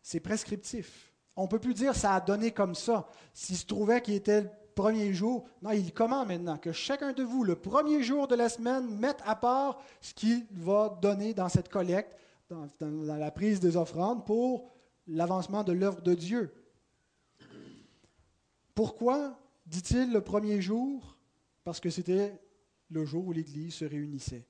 [0.00, 1.12] C'est prescriptif.
[1.34, 3.08] On ne peut plus dire ça a donné comme ça.
[3.34, 5.44] S'il se trouvait qu'il était premier jour.
[5.62, 9.18] Non, il commande maintenant que chacun de vous, le premier jour de la semaine, mette
[9.24, 12.16] à part ce qu'il va donner dans cette collecte,
[12.48, 12.68] dans,
[13.16, 14.70] la prise des offrandes, pour
[15.08, 16.54] l'avancement de l'œuvre de Dieu.
[18.74, 21.16] Pourquoi dit-il le premier jour?
[21.64, 22.38] Parce que c'était
[22.90, 24.46] le jour où l'Église se réunissait.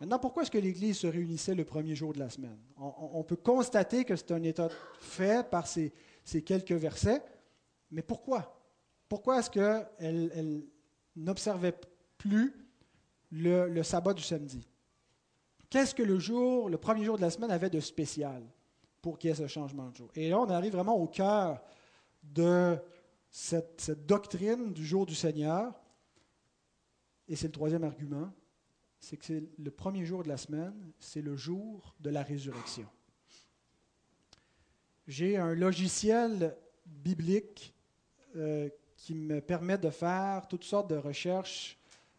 [0.00, 2.58] Maintenant, pourquoi est-ce que l'Église se réunissait le premier jour de la semaine?
[2.76, 4.68] On, peut constater que c'est un état
[5.00, 5.92] fait par ces
[6.46, 7.20] quelques versets,
[7.90, 8.57] mais pourquoi?
[9.08, 10.64] Pourquoi est-ce qu'elle elle,
[11.16, 11.74] n'observait
[12.16, 12.54] plus
[13.30, 14.66] le, sabbat du samedi?
[15.70, 18.42] Qu'est-ce que le premier jour de la semaine avait de spécial
[19.02, 20.10] pour qu'il y ait ce changement de jour?
[20.14, 21.62] Et là, on arrive vraiment au cœur
[22.22, 22.76] de
[23.30, 25.72] cette, doctrine du jour du Seigneur.
[27.28, 28.32] Et c'est le troisième argument,
[28.98, 32.88] c'est que le premier jour de la semaine, c'est le jour de la résurrection.
[35.06, 37.74] J'ai un logiciel biblique
[38.36, 41.78] euh, qui me permet de faire toutes sortes de recherches.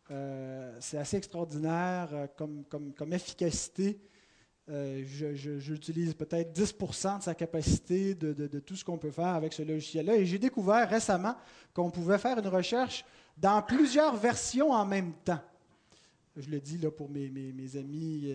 [0.09, 3.99] Euh, c'est assez extraordinaire euh, comme, efficacité.
[4.69, 5.03] Euh,
[5.59, 9.61] j'utilise peut-être 10% de sa capacité de, de, tout ce qu'on peut faire avec ce
[9.61, 10.15] logiciel-là.
[10.15, 11.35] Et j'ai découvert récemment
[11.73, 13.03] qu'on pouvait faire une recherche
[13.37, 15.41] dans plusieurs versions en même temps.
[16.37, 18.31] Je le dis là pour mes, mes, amis,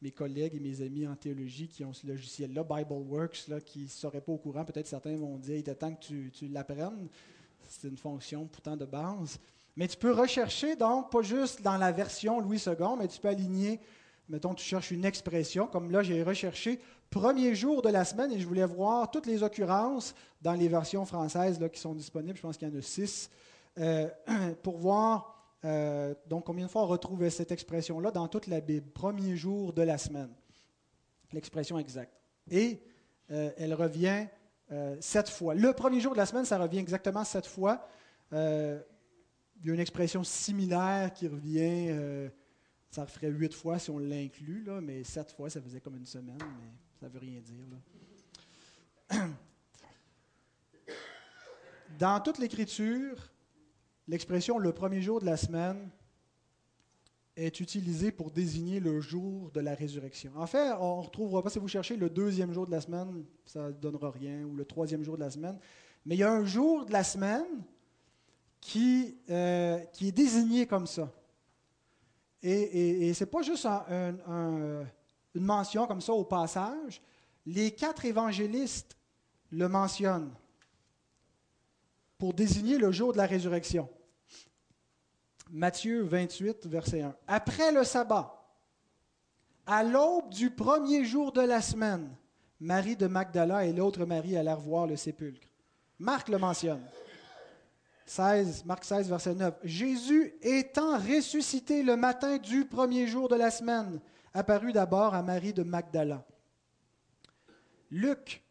[0.00, 3.88] mes collègues et mes amis en théologie qui ont ce logiciel-là, BibleWorks, là, qui ne
[3.88, 4.64] seraient pas au courant.
[4.64, 7.08] Peut-être certains vont dire il était temps que tu, tu l'apprennes
[7.72, 9.38] c'est une fonction pourtant de base.
[9.76, 13.28] Mais tu peux rechercher, donc, pas juste dans la version Louis II, mais tu peux
[13.28, 13.80] aligner,
[14.28, 18.40] mettons, tu cherches une expression, comme là, j'ai recherché premier jour de la semaine et
[18.40, 22.42] je voulais voir toutes les occurrences dans les versions françaises là, qui sont disponibles, je
[22.42, 23.30] pense qu'il y en a six,
[23.78, 24.08] euh,
[24.62, 28.90] pour voir euh, donc combien de fois on retrouve cette expression-là dans toute la Bible,
[28.90, 30.30] premier jour de la semaine,
[31.32, 32.12] l'expression exacte.
[32.50, 32.82] Et
[33.30, 34.26] euh, elle revient
[34.72, 35.54] euh, sept fois.
[35.54, 37.86] Le premier jour de la semaine, ça revient exactement sept fois.
[38.32, 38.80] Euh,
[39.60, 42.30] il y a une expression similaire qui revient, euh,
[42.90, 46.38] ça ferait huit fois si on l'inclut, mais sept fois, ça faisait comme une semaine,
[46.38, 47.66] mais ça ne veut rien dire.
[51.98, 53.30] Dans toute l'Écriture,
[54.08, 55.90] l'expression le premier jour de la semaine
[57.36, 60.32] est utilisé pour désigner le jour de la résurrection.
[60.36, 63.24] En fait, on ne retrouvera pas, si vous cherchez le deuxième jour de la semaine,
[63.46, 65.58] ça ne donnera rien, ou le troisième jour de la semaine,
[66.04, 67.64] mais il y a un jour de la semaine
[68.60, 71.10] qui, euh, est désigné comme ça.
[72.42, 77.00] Et, et, ce n'est pas juste une mention comme ça au passage.
[77.46, 78.96] Les quatre évangélistes
[79.50, 80.32] le mentionnent
[82.18, 83.88] pour désigner le jour de la résurrection.
[85.52, 87.14] Matthieu 28, verset 1.
[87.28, 88.42] Après le sabbat,
[89.66, 92.08] à l'aube du premier jour de la semaine,
[92.58, 95.46] Marie de Magdala et l'autre Marie allèrent voir le sépulcre.
[95.98, 96.82] Marc le mentionne.
[98.06, 99.54] 16, Marc 16, verset 9.
[99.62, 104.00] Jésus étant ressuscité le matin du premier jour de la semaine,
[104.32, 106.24] apparut d'abord à Marie de Magdala.
[107.90, 108.42] Luc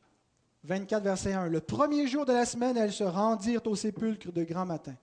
[0.65, 1.47] 24, verset 1.
[1.47, 4.95] Le premier jour de la semaine, elles se rendirent au sépulcre de grand matin.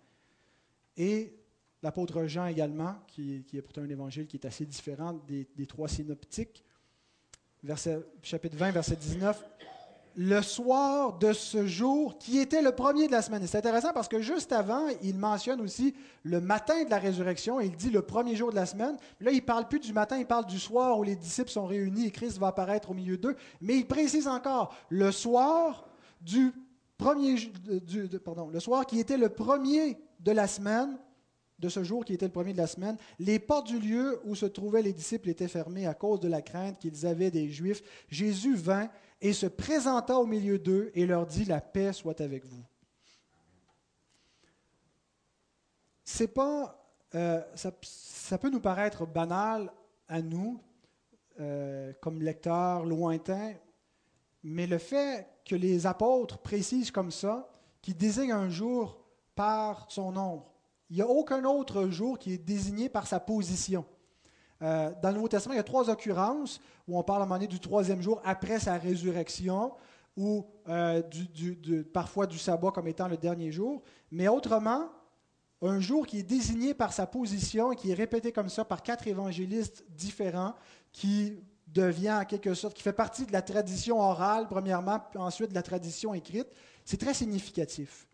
[0.96, 1.37] Et
[1.82, 6.64] L'apôtre Jean également, qui, est pourtant un évangile qui est assez différent des, trois synoptiques.
[7.62, 9.44] Verset, chapitre 20, verset 19.
[10.16, 13.46] Le soir de ce jour, qui était le premier de la semaine.
[13.46, 17.60] C'est intéressant parce que juste avant, il mentionne aussi le matin de la résurrection.
[17.60, 18.96] il dit le premier jour de la semaine.
[19.20, 21.66] Là, il ne parle plus du matin, il parle du soir où les disciples sont
[21.66, 23.36] réunis et Christ va apparaître au milieu d'eux.
[23.60, 25.86] Mais il précise encore le soir
[26.20, 26.52] du
[26.96, 30.98] premier, du, pardon, le soir qui était le premier de la semaine
[31.58, 34.34] de ce jour qui était le premier de la semaine, les portes du lieu où
[34.34, 37.82] se trouvaient les disciples étaient fermées à cause de la crainte qu'ils avaient des Juifs.
[38.08, 38.88] Jésus vint
[39.20, 42.62] et se présenta au milieu d'eux et leur dit, La paix soit avec vous.
[46.04, 46.80] C'est pas,
[47.14, 49.70] euh, ça, peut nous paraître banal
[50.08, 50.60] à nous,
[51.40, 53.54] euh, comme lecteurs lointains,
[54.42, 57.50] mais le fait que les apôtres précisent comme ça,
[57.82, 58.98] qui désignent un jour
[59.34, 60.50] par son nombre,
[60.90, 63.84] il n'y a aucun autre jour qui est désigné par sa position.
[64.62, 67.26] Euh, dans le Nouveau Testament, il y a trois occurrences où on parle à un
[67.26, 69.72] moment donné du troisième jour après sa résurrection,
[70.16, 71.02] ou euh,
[71.92, 73.82] parfois du sabbat comme étant le dernier jour.
[74.10, 74.88] Mais autrement,
[75.62, 78.82] un jour qui est désigné par sa position et qui est répété comme ça par
[78.82, 80.54] quatre évangélistes différents,
[80.92, 85.50] qui devient en quelque sorte, qui fait partie de la tradition orale, premièrement, puis ensuite
[85.50, 86.48] de la tradition écrite,
[86.84, 88.07] c'est très significatif.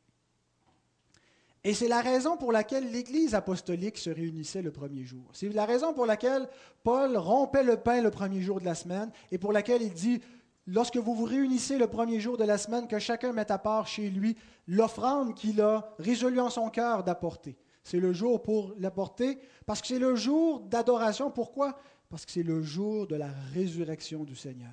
[1.66, 5.24] Et c'est la raison pour laquelle l'Église apostolique se réunissait le premier jour.
[5.32, 6.46] C'est la raison pour laquelle
[6.82, 10.20] Paul rompait le pain le premier jour de la semaine et pour laquelle il dit,
[10.66, 13.86] lorsque vous vous réunissez le premier jour de la semaine, que chacun mette à part
[13.86, 14.36] chez lui
[14.68, 17.56] l'offrande qu'il a résolu en son cœur d'apporter.
[17.82, 21.30] C'est le jour pour l'apporter parce que c'est le jour d'adoration.
[21.30, 21.78] Pourquoi?
[22.10, 24.68] Parce que c'est le jour de la résurrection du Seigneur.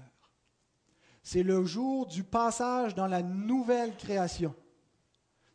[1.24, 4.54] C'est le jour du passage dans la nouvelle création.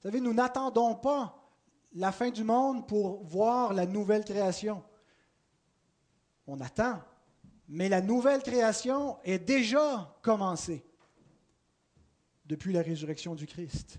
[0.06, 1.34] Vous savez, nous n'attendons pas
[1.92, 4.80] la fin du monde pour voir la nouvelle création.
[6.46, 7.02] On attend,
[7.66, 10.84] mais la nouvelle création est déjà commencée
[12.44, 13.98] depuis la résurrection du Christ.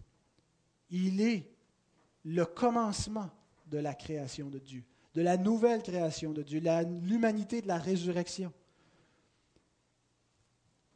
[0.92, 1.52] Il est
[2.24, 3.30] le commencement
[3.66, 6.62] de la création de Dieu, de la nouvelle création de Dieu,
[7.02, 8.54] l'humanité de la résurrection.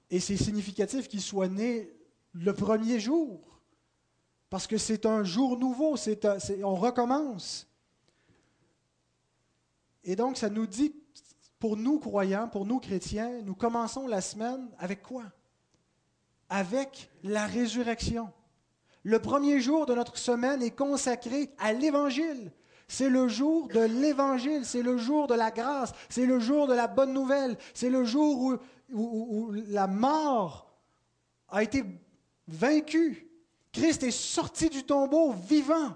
[0.10, 1.92] Et c'est significatif qu'il soit né
[2.32, 3.51] le premier jour
[4.52, 6.26] parce que c'est un jour nouveau, c'est,
[6.62, 7.66] on recommence.
[10.04, 10.94] Et donc, ça nous dit,
[11.58, 15.24] pour nous croyants, pour nous chrétiens, nous commençons la semaine avec quoi?
[16.50, 18.30] Avec la résurrection.
[19.04, 22.52] Le premier jour de notre semaine est consacré à l'Évangile.
[22.90, 26.74] C'est le jour de l'Évangile, c'est le jour de la grâce, c'est le jour de
[26.74, 28.60] la bonne nouvelle, c'est le jour
[28.92, 30.76] où, où la mort
[31.48, 31.86] a été
[32.50, 33.31] vaincue
[33.72, 35.96] Christ est sorti du tombeau vivant.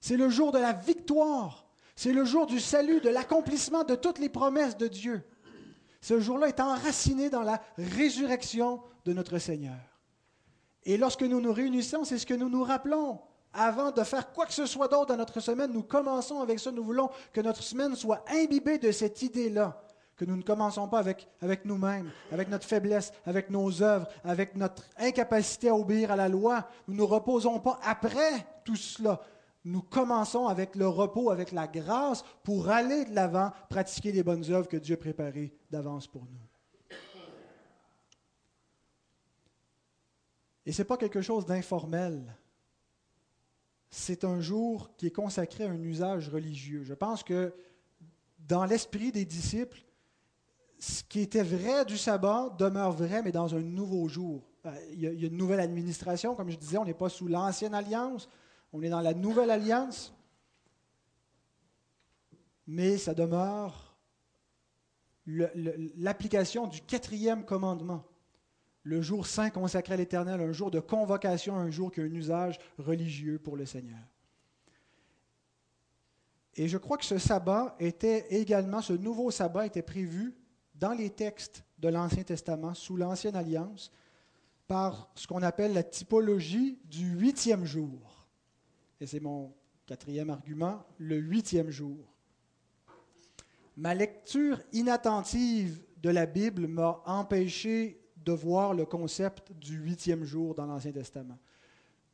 [0.00, 1.66] C'est le jour de la victoire.
[1.94, 5.22] C'est le jour du salut, de l'accomplissement de toutes les promesses de Dieu.
[6.00, 9.78] Ce jour-là est enraciné dans la résurrection de notre Seigneur.
[10.84, 13.20] Et lorsque nous nous réunissons, c'est ce que nous nous rappelons.
[13.52, 16.70] Avant de faire quoi que ce soit d'autre dans notre semaine, nous commençons avec ça.
[16.70, 19.82] Nous voulons que notre semaine soit imbibée de cette idée-là
[20.16, 24.84] que nous ne commençons pas avec, nous-mêmes, avec notre faiblesse, avec nos œuvres, avec notre
[24.96, 26.66] incapacité à obéir à la loi.
[26.88, 29.20] Nous ne nous reposons pas après tout cela.
[29.64, 34.50] Nous commençons avec le repos, avec la grâce, pour aller de l'avant, pratiquer les bonnes
[34.50, 36.98] œuvres que Dieu a préparées d'avance pour nous.
[40.64, 42.34] Et ce n'est pas quelque chose d'informel.
[43.90, 46.82] C'est un jour qui est consacré à un usage religieux.
[46.84, 47.54] Je pense que
[48.38, 49.85] dans l'esprit des disciples,
[50.78, 54.42] ce qui était vrai du sabbat demeure vrai, mais dans un nouveau jour.
[54.66, 57.74] Euh, il y, a, une nouvelle administration, comme je disais, on n'est pas sous l'ancienne
[57.74, 58.28] alliance,
[58.72, 60.14] on est dans la nouvelle alliance,
[62.66, 63.96] mais ça demeure
[65.26, 68.04] l'application du quatrième commandement.
[68.82, 72.14] Le jour saint consacré à l'Éternel, un jour de convocation, un jour qui a un
[72.14, 73.98] usage religieux pour le Seigneur.
[76.54, 80.34] Et je crois que ce sabbat était également, ce nouveau sabbat était prévu
[80.78, 83.90] dans les textes de l'Ancien Testament, sous l'Ancienne Alliance,
[84.66, 88.26] par ce qu'on appelle la typologie du huitième jour.
[89.00, 89.52] Et c'est mon
[89.86, 92.12] quatrième argument, le huitième jour.
[93.76, 100.54] Ma lecture inattentive de la Bible m'a empêché de voir le concept du huitième jour
[100.54, 101.38] dans l'Ancien Testament.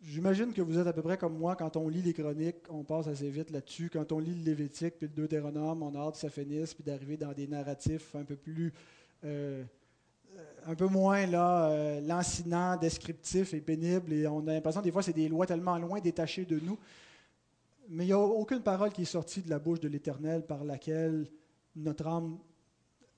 [0.05, 2.83] J'imagine que vous êtes à peu près comme moi, quand on lit les chroniques, on
[2.83, 3.89] passe assez vite là-dessus.
[3.89, 7.17] Quand on lit le Lévitique puis le Deutéronome, on a hâte que ça puis d'arriver
[7.17, 8.73] dans des narratifs un peu plus,
[9.25, 9.63] euh,
[10.67, 14.13] un peu moins là, euh, lancinants, descriptifs et pénibles.
[14.13, 16.77] Et on a l'impression des fois c'est des lois tellement loin détachées de nous.
[17.89, 20.65] Mais il n'y a aucune parole qui est sortie de la bouche de l'Éternel par
[20.65, 21.29] laquelle
[21.77, 22.39] notre âme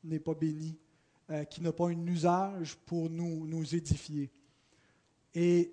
[0.03, 0.77] n'est pas bénie,
[1.31, 4.31] euh, qui n'a pas un usage pour nous, nous édifier.
[5.35, 5.73] Et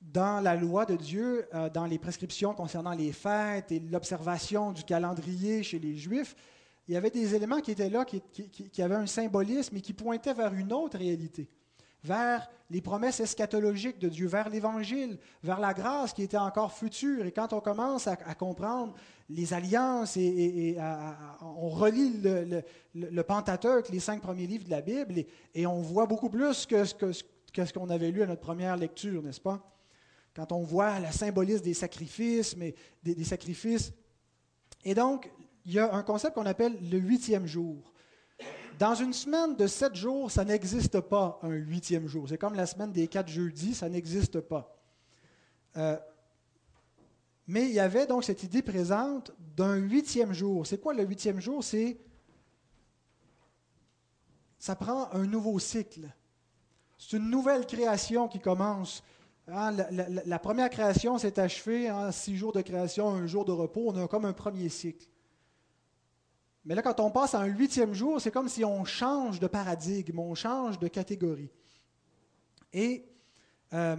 [0.00, 4.84] dans la loi de Dieu, euh, dans les prescriptions concernant les fêtes et l'observation du
[4.84, 6.34] calendrier chez les Juifs,
[6.86, 10.32] il y avait des éléments qui étaient là, qui, avaient un symbolisme et qui pointaient
[10.32, 11.48] vers une autre réalité.
[12.02, 17.26] vers les promesses eschatologiques de Dieu, vers l'Évangile, vers la grâce qui était encore future.
[17.26, 18.94] Et quand on commence à, comprendre
[19.28, 20.78] les alliances et,
[21.42, 22.22] on relit
[22.94, 25.24] le, Pentateuque, les cinq premiers livres de la Bible,
[25.54, 29.40] et, on voit beaucoup plus que, ce qu'on avait lu à notre première lecture, n'est-ce
[29.40, 29.77] pas?
[30.34, 32.56] Quand on voit la symbolisme des sacrifices,
[33.02, 33.92] des sacrifices.
[34.84, 35.30] Et donc,
[35.64, 37.92] il y a un concept qu'on appelle le huitième jour.
[38.78, 42.28] Dans une semaine de sept jours, ça n'existe pas un huitième jour.
[42.28, 44.80] C'est comme la semaine des quatre jeudis, ça n'existe pas.
[45.76, 45.98] Euh,
[47.48, 50.66] mais il y avait donc cette idée présente d'un huitième jour.
[50.66, 51.64] C'est quoi le huitième jour?
[51.64, 51.98] C'est
[54.58, 56.08] ça prend un nouveau cycle.
[56.98, 59.02] C'est une nouvelle création qui commence.
[59.50, 59.72] Hein,
[60.26, 63.84] la, première création s'est achevée en six jours de création, un jour de repos.
[63.86, 65.06] On a comme un premier cycle.
[66.64, 69.46] Mais là, quand on passe à un huitième jour, c'est comme si on change de
[69.46, 71.50] paradigme, on change de catégorie.
[72.74, 73.06] Et
[73.72, 73.96] euh,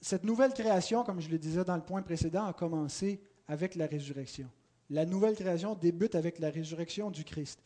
[0.00, 3.86] cette nouvelle création, comme je le disais dans le point précédent, a commencé avec la
[3.86, 4.48] résurrection.
[4.90, 7.62] La nouvelle création débute avec la résurrection du Christ.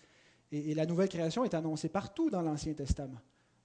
[0.53, 3.19] Et, la nouvelle création est annoncée partout dans l'Ancien Testament.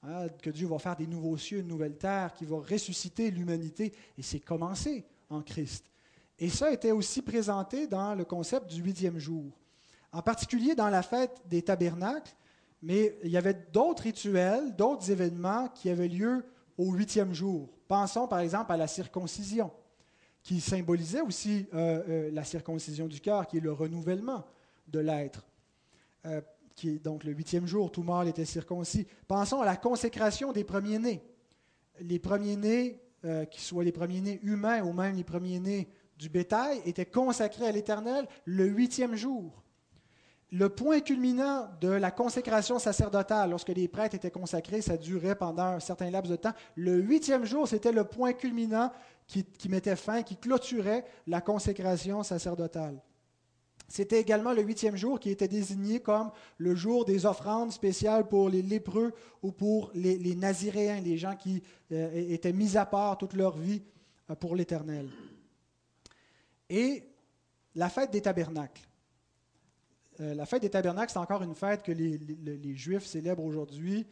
[0.04, 3.94] Hein, que Dieu va faire des nouveaux cieux, une nouvelle terre, qui va ressusciter l'humanité.
[4.18, 5.86] Et c'est commencé en Christ.
[6.38, 9.52] Et ça était aussi présenté dans le concept du huitième jour
[10.12, 12.34] en particulier dans la fête des tabernacles,
[12.82, 16.46] mais il y avait d'autres rituels, d'autres événements qui avaient lieu
[16.78, 17.70] au huitième jour.
[17.88, 19.72] Pensons par exemple à la circoncision,
[20.42, 24.46] qui symbolisait aussi euh, euh, la circoncision du cœur, qui est le renouvellement
[24.88, 25.46] de l'être.
[26.26, 26.42] Euh,
[26.80, 29.06] qui donc le huitième jour, tout mâle était circoncis.
[29.28, 31.22] Pensons à la consécration des premiers-nés.
[32.00, 33.02] Les premiers-nés,
[33.52, 38.28] qu'ils soient les premiers-nés humains ou même les premiers-nés du bétail, étaient consacrés à l'Éternel
[38.46, 39.64] le huitième jour
[40.52, 45.64] le point culminant de la consécration sacerdotale, lorsque les prêtres étaient consacrés, ça durait pendant
[45.64, 46.54] un certain laps de temps.
[46.76, 48.92] Le huitième jour, c'était le point culminant
[49.28, 53.00] qui, mettait fin, qui clôturait la consécration sacerdotale.
[53.90, 56.30] C'était également le huitième jour qui était désigné comme
[56.60, 61.64] le jour des offrandes spéciales pour les lépreux ou pour les, naziréens, les gens qui
[61.92, 63.82] euh, étaient mis à part toute leur vie
[64.30, 65.10] euh, pour l'Éternel.
[66.70, 67.04] Et
[67.74, 68.88] la fête des tabernacles.
[70.20, 74.06] Euh, la fête des tabernacles, c'est encore une fête que les, Juifs célèbrent aujourd'hui.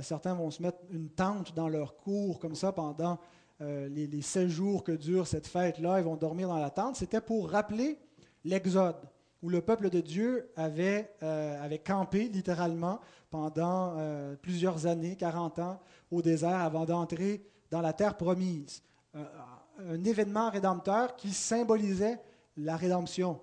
[0.00, 3.18] Certains vont se mettre une tente dans leur cour, comme ça, pendant
[3.60, 6.00] les, les 16 jours que dure cette fête-là.
[6.00, 6.96] Ils vont dormir dans la tente.
[6.96, 7.98] C'était pour rappeler
[8.44, 8.96] l'Exode,
[9.42, 13.96] où le peuple de Dieu avait, avait campé littéralement pendant
[14.40, 15.80] plusieurs années, 40 ans,
[16.10, 18.82] au désert, avant d'entrer dans la terre promise.
[19.14, 22.20] un événement rédempteur qui symbolisait
[22.56, 23.40] la rédemption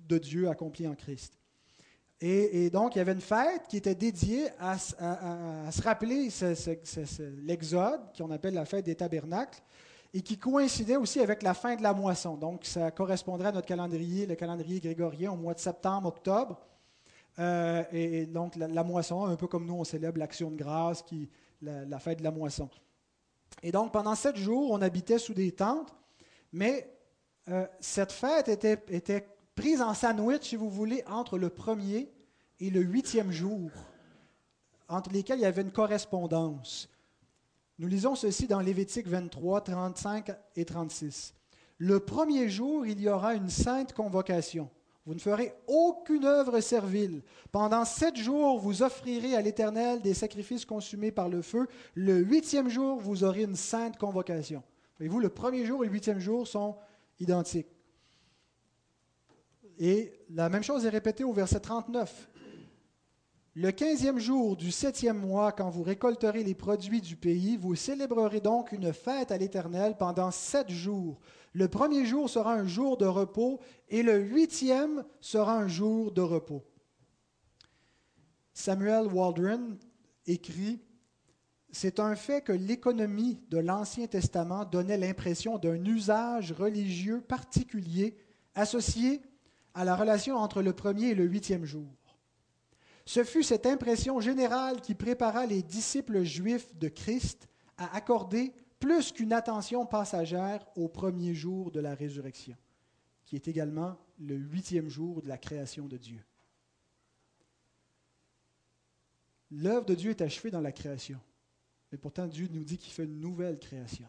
[0.00, 1.40] de Dieu accomplie en Christ.
[2.22, 6.28] Et, donc, il y avait une fête qui était dédiée à, se rappeler
[7.46, 9.62] l'Exode, qu'on appelle la fête des tabernacles,
[10.12, 12.36] et qui coïncidait aussi avec la fin de la moisson.
[12.36, 16.58] Donc, ça correspondrait à notre calendrier, le calendrier grégorien, au mois de septembre, octobre.
[17.38, 21.28] Euh, et, donc, la, moisson, un peu comme nous, on célèbre l'action de grâce, qui,
[21.62, 22.68] la, fête de la moisson.
[23.62, 25.94] Et donc, pendant sept jours, on habitait sous des tentes,
[26.52, 26.92] mais
[27.48, 32.10] euh, cette fête était, était prise en sandwich, si vous voulez, entre le premier
[32.58, 33.70] et le huitième jour,
[34.88, 36.88] entre lesquels il y avait une correspondance.
[37.80, 41.32] Nous lisons ceci dans Lévitique 23, 35 et 36.
[41.78, 44.68] Le premier jour, il y aura une sainte convocation.
[45.06, 47.22] Vous ne ferez aucune œuvre servile.
[47.50, 51.68] Pendant sept jours, vous offrirez à l'Éternel des sacrifices consumés par le feu.
[51.94, 54.62] Le huitième jour, vous aurez une sainte convocation.
[54.98, 56.76] Voyez-vous, le premier jour et le huitième jour sont
[57.18, 57.74] identiques.
[59.78, 62.28] Et la même chose est répétée au verset 39.
[63.56, 68.40] Le quinzième jour du septième mois, quand vous récolterez les produits du pays, vous célébrerez
[68.40, 71.18] donc une fête à l'Éternel pendant sept jours.
[71.52, 76.20] Le premier jour sera un jour de repos et le huitième sera un jour de
[76.20, 76.64] repos.
[78.54, 79.78] Samuel Waldron
[80.26, 80.80] écrit
[81.72, 88.16] C'est un fait que l'économie de l'Ancien Testament donnait l'impression d'un usage religieux particulier
[88.54, 89.20] associé
[89.74, 91.88] à la relation entre le premier et le huitième jour.
[93.10, 99.10] Ce fut cette impression générale qui prépara les disciples juifs de Christ à accorder plus
[99.10, 102.56] qu'une attention passagère au premier jour de la résurrection,
[103.26, 106.24] qui est également le huitième jour de la création de Dieu.
[109.50, 111.18] L'œuvre de Dieu est achevée dans la création,
[111.90, 114.06] mais pourtant Dieu nous dit qu'il fait une nouvelle création.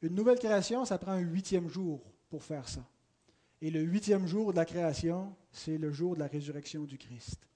[0.00, 2.88] Une nouvelle création, ça prend un huitième jour pour faire ça.
[3.60, 7.46] Et le huitième jour de la création, c'est le jour de la résurrection du Christ.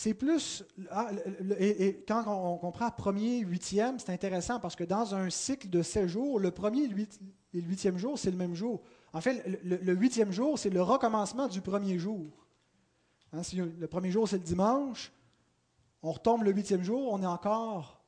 [0.00, 0.64] C'est plus.
[0.90, 1.10] Ah,
[1.58, 6.08] et, quand on, comprend premier, huitième, c'est intéressant parce que dans un cycle de sept
[6.08, 6.88] jours, le premier et
[7.60, 8.80] le huitième jour, c'est le même jour.
[9.12, 12.24] En fait, le, huitième jour, c'est le recommencement du premier jour.
[13.34, 15.12] Hein, le premier jour, c'est le dimanche,
[16.02, 18.02] on retombe le huitième jour, on est encore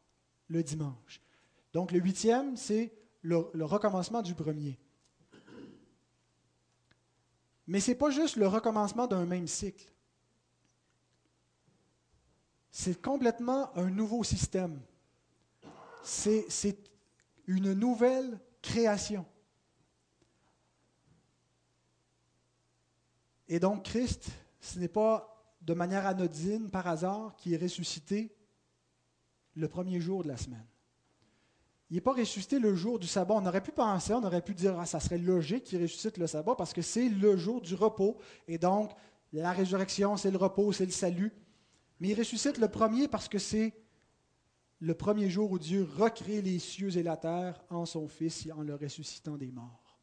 [0.48, 1.20] le dimanche.
[1.74, 2.90] Donc le huitième, c'est
[3.20, 4.78] le, le recommencement du premier.
[7.66, 9.92] Mais ce n'est pas juste le recommencement d'un même cycle.
[12.72, 14.80] C'est complètement un nouveau système.
[16.02, 16.78] C'est
[17.46, 19.26] une nouvelle création.
[23.46, 25.28] Et donc Christ, ce n'est pas
[25.60, 28.34] de manière anodine, par hasard, qui est ressuscité
[29.54, 30.66] le premier jour de la semaine.
[31.90, 33.34] Il n'est pas ressuscité le jour du sabbat.
[33.34, 36.26] On aurait pu penser, on aurait pu dire, ah, ça serait logique qu'il ressuscite le
[36.26, 38.16] sabbat parce que c'est le jour du repos.
[38.48, 38.92] Et donc,
[39.34, 41.32] la résurrection, c'est le repos, c'est le salut.
[42.02, 43.72] Mais il ressuscite le premier parce que c'est
[44.80, 48.62] le premier jour où Dieu recrée les cieux et la terre en son Fils en
[48.62, 50.00] le ressuscitant des morts.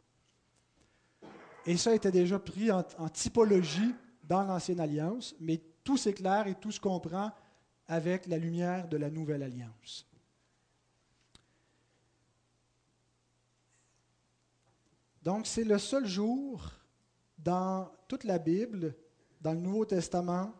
[1.65, 3.93] Et ça était déjà pris en typologie
[4.23, 7.33] dans l'Ancienne Alliance, mais tout s'éclaire et tout se comprend
[7.85, 10.07] avec la lumière de la Nouvelle Alliance.
[15.21, 16.71] Donc, c'est le seul jour
[17.37, 18.95] dans toute la Bible,
[19.41, 20.53] dans le Nouveau Testament,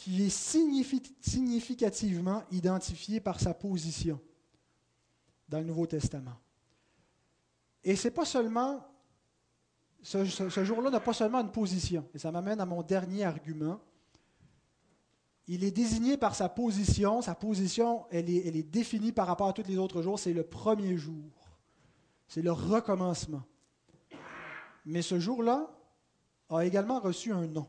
[0.00, 4.18] qui est significativement identifié par sa position
[5.46, 6.38] dans le Nouveau Testament.
[7.84, 8.82] Et c'est pas seulement,
[10.02, 10.24] ce,
[10.64, 13.78] jour-là n'a pas seulement une position, et ça m'amène à mon dernier argument.
[15.46, 19.48] Il est désigné par sa position, sa position, elle est, elle est définie par rapport
[19.48, 21.30] à tous les autres jours, c'est le premier jour,
[22.26, 23.42] c'est le recommencement.
[24.86, 25.70] Mais ce jour-là
[26.48, 27.68] a également reçu un nom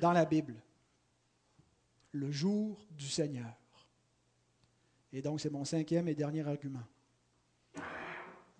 [0.00, 0.63] dans la Bible.
[2.14, 3.52] Le jour du Seigneur.
[5.12, 6.84] Et donc c'est mon cinquième et dernier argument.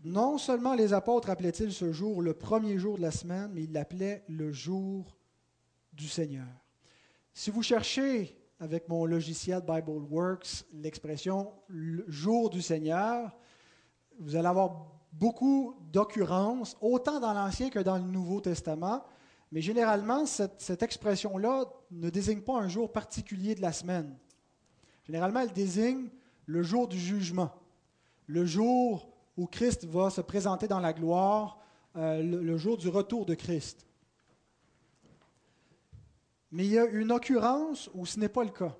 [0.03, 3.73] Non seulement les apôtres appelaient-ils ce jour le premier jour de la semaine, mais ils
[3.73, 5.17] l'appelaient le jour
[5.93, 6.49] du Seigneur.
[7.33, 11.53] Si vous cherchez avec mon logiciel BibleWorks l'expression
[12.09, 13.31] jour du Seigneur,
[14.19, 19.05] vous allez avoir beaucoup d'occurrences, autant dans l'Ancien que dans le Nouveau Testament.
[19.55, 24.19] Mais généralement, cette, expression-là ne désigne pas un jour particulier de la semaine.
[25.07, 26.09] Généralement, elle désigne
[26.47, 27.53] le jour du jugement,
[28.27, 31.61] le jour où Christ va se présenter dans la gloire,
[31.95, 33.87] euh, le jour du retour de Christ.
[36.51, 38.77] Mais il y a une occurrence où ce n'est pas le cas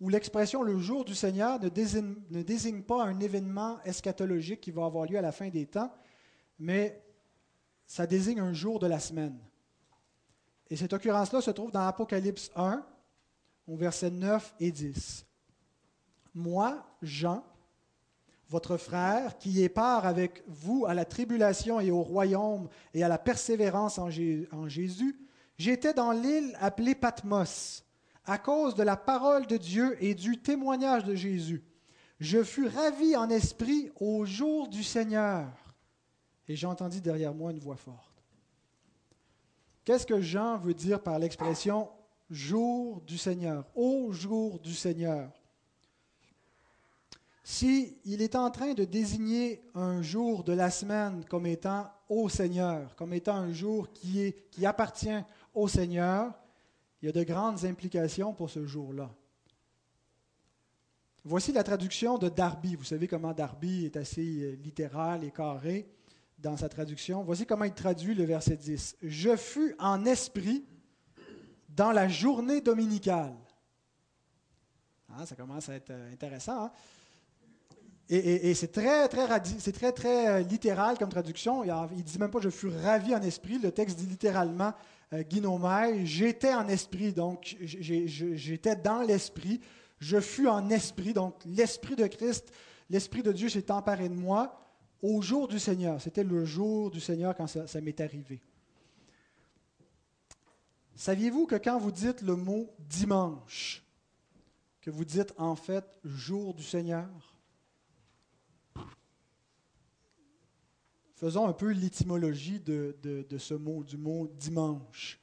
[0.00, 1.68] où l'expression le jour du Seigneur ne
[2.42, 5.94] désigne, pas un événement eschatologique qui va avoir lieu à la fin des temps,
[6.58, 7.00] mais
[7.86, 9.38] ça désigne un jour de la semaine.
[10.70, 12.84] Et cette occurrence-là se trouve dans Apocalypse 1,
[13.66, 15.26] au verset 9 et 10.
[16.34, 17.44] Moi, Jean,
[18.48, 23.08] votre frère, qui est part avec vous à la tribulation et au royaume et à
[23.08, 24.10] la persévérance en,
[24.68, 25.18] Jésus,
[25.58, 27.84] j'étais dans l'île appelée Patmos
[28.26, 31.62] à cause de la parole de Dieu et du témoignage de Jésus.
[32.20, 35.48] Je fus ravi en esprit au jour du Seigneur.
[36.48, 38.13] Et j'entendis derrière moi une voix forte.
[39.84, 41.88] Qu'est-ce que Jean veut dire par l'expression
[42.30, 45.30] jour du Seigneur, au jour du Seigneur?
[47.42, 52.30] S'il il est en train de désigner un jour de la semaine comme étant au
[52.30, 55.22] Seigneur, comme étant un jour qui, qui appartient
[55.52, 56.32] au Seigneur,
[57.02, 59.10] il y a de grandes implications pour ce jour-là.
[61.22, 62.76] Voici la traduction de Darby.
[62.76, 65.86] Vous savez comment Darby est assez euh, littéral et carré
[66.44, 67.24] dans sa traduction.
[67.24, 68.98] Voici comment il traduit le verset 10.
[69.02, 70.64] Je fus en esprit
[71.70, 73.34] dans la journée dominicale.
[75.16, 76.66] Ah, ça commence à être euh, intéressant.
[76.66, 76.72] Hein?
[78.10, 79.26] Et, c'est très, très,
[79.58, 81.64] c'est très, très euh, littéral comme traduction.
[81.64, 83.58] Il ne dit même pas je fus ravi en esprit.
[83.58, 84.74] Le texte dit littéralement
[85.14, 85.22] euh,
[86.04, 89.62] j'étais en esprit, donc j'étais dans l'esprit,
[89.98, 92.52] je fus en esprit, donc l'esprit de Christ,
[92.90, 94.63] l'esprit de Dieu s'est emparé de moi
[95.04, 96.00] au jour du Seigneur.
[96.00, 98.40] C'était le jour du Seigneur quand ça, m'est arrivé.
[100.96, 103.84] Saviez-vous que quand vous dites le mot dimanche,
[104.80, 107.08] que vous dites en fait jour du Seigneur,
[111.16, 115.20] Faisons un peu l'étymologie de, ce mot, du mot dimanche.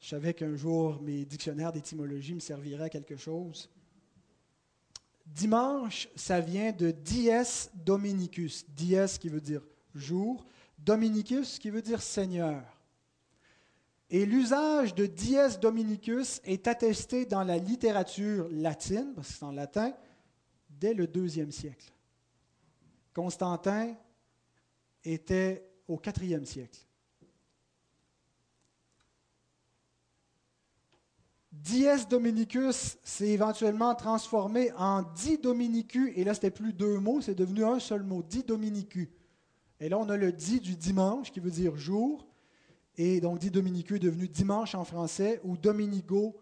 [0.00, 3.68] Je savais qu'un jour mes dictionnaires d'étymologie me serviraient à quelque chose.
[5.34, 7.30] Dimanche, ça vient de dies
[7.74, 8.66] dominicus.
[8.68, 9.62] Dies qui veut dire
[9.94, 10.44] jour,
[10.78, 12.62] dominicus qui veut dire Seigneur.
[14.10, 19.52] Et l'usage de dies dominicus est attesté dans la littérature latine, parce que c'est en
[19.52, 19.94] latin,
[20.68, 21.92] dès le deuxième siècle.
[23.14, 23.94] Constantin
[25.04, 26.80] était au quatrième siècle.
[31.52, 37.34] Dies Dominicus s'est éventuellement transformé en Di Dominicu, et là, c'était plus deux mots, c'est
[37.34, 39.10] devenu un seul mot, Di Dominicu.
[39.80, 42.26] Et là, on a le Di du dimanche, qui veut dire jour,
[42.96, 46.40] et donc Di Dominicu est devenu dimanche en français, ou Domingo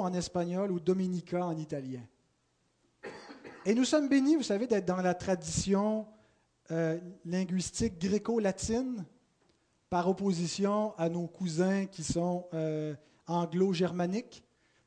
[0.00, 2.02] en espagnol, ou Dominica en italien.
[3.64, 6.06] Et nous sommes bénis, vous savez, d'être dans la tradition
[6.72, 9.04] euh, linguistique gréco-latine,
[9.88, 12.46] par opposition à nos cousins qui sont...
[12.54, 12.96] Euh,
[13.30, 14.44] anglo-germanique,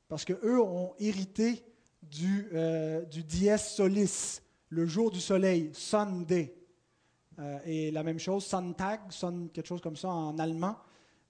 [0.08, 1.64] parce qu'eux ont hérité
[2.02, 6.56] du, euh, du dies solis, le jour du soleil, Sunday.
[7.40, 10.76] Euh, et la même chose, Sonntag, son, quelque chose comme ça en allemand.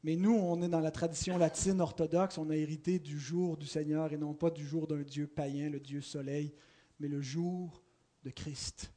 [0.03, 3.65] Mais nous, on est dans la tradition latine orthodoxe, on a hérité du jour du
[3.65, 6.53] Seigneur et non pas du jour d'un Dieu païen, le Dieu soleil,
[6.99, 7.81] mais le jour
[8.23, 8.91] de Christ.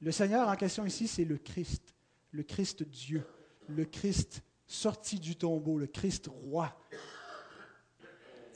[0.00, 1.94] Le Seigneur en question ici, c'est le Christ,
[2.32, 3.24] le Christ Dieu,
[3.66, 6.76] le Christ sorti du tombeau, le Christ roi,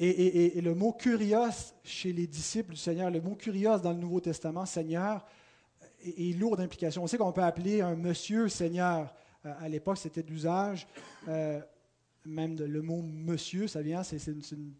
[0.02, 4.20] et, le mot curios chez les disciples du Seigneur, le mot curios dans le Nouveau
[4.20, 5.26] Testament, Seigneur,
[6.02, 7.02] est, lourd d'implications.
[7.02, 9.14] On sait qu'on peut appeler un monsieur Seigneur.
[9.44, 10.86] Euh, à l'époque, c'était d'usage.
[11.28, 11.60] Euh,
[12.24, 14.72] même le mot monsieur, ça vient, c'est une,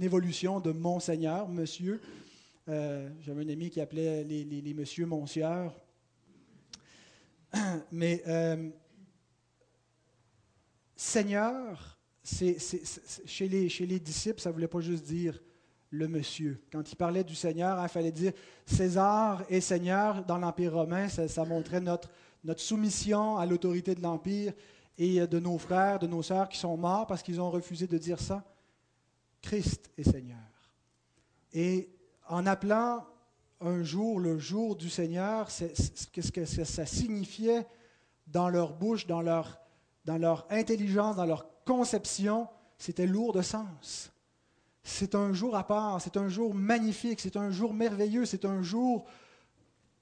[0.00, 2.00] évolution de mon Seigneur, monsieur.
[2.68, 5.06] Euh, j'avais un ami qui appelait les, les, les monsieur.
[7.92, 8.22] Mais
[10.96, 15.40] Seigneur, chez, les, chez les disciples, ça ne voulait pas juste dire
[15.92, 16.60] le monsieur.
[16.72, 18.32] Quand il parlait du Seigneur, il fallait dire
[18.64, 21.08] César est Seigneur dans l'Empire romain.
[21.08, 22.08] Ça, montrait notre,
[22.56, 24.54] soumission à l'autorité de l'Empire
[24.96, 27.98] et de nos frères, de nos sœurs qui sont morts parce qu'ils ont refusé de
[27.98, 28.42] dire ça.
[29.42, 30.38] Christ est Seigneur.
[31.52, 31.90] Et
[32.28, 33.04] en appelant
[33.60, 35.48] un jour le jour du Seigneur,
[36.12, 37.66] qu'est-ce que ça signifiait
[38.26, 39.60] dans leur bouche, dans leur,
[40.06, 42.48] dans leur intelligence, dans leur conception,
[42.78, 44.12] c'était lourd de sens.
[44.82, 48.62] C'est un jour à part, c'est un jour magnifique, c'est un jour merveilleux, c'est un
[48.62, 49.04] jour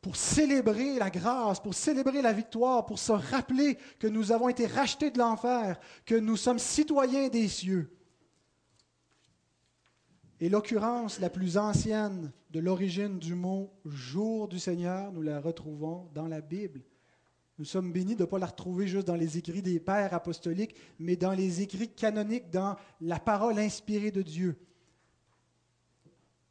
[0.00, 4.66] pour célébrer la grâce, pour célébrer la victoire, pour se rappeler que nous avons été
[4.66, 7.94] rachetés de l'enfer, que nous sommes citoyens des cieux.
[10.40, 16.08] Et l'occurrence la plus ancienne de l'origine du mot jour du Seigneur, nous la retrouvons
[16.14, 16.80] dans la Bible.
[17.61, 20.74] Nous sommes bénis de ne pas la retrouver juste dans les écrits des pères apostoliques,
[20.98, 24.58] mais dans les écrits canoniques, dans la parole inspirée de Dieu.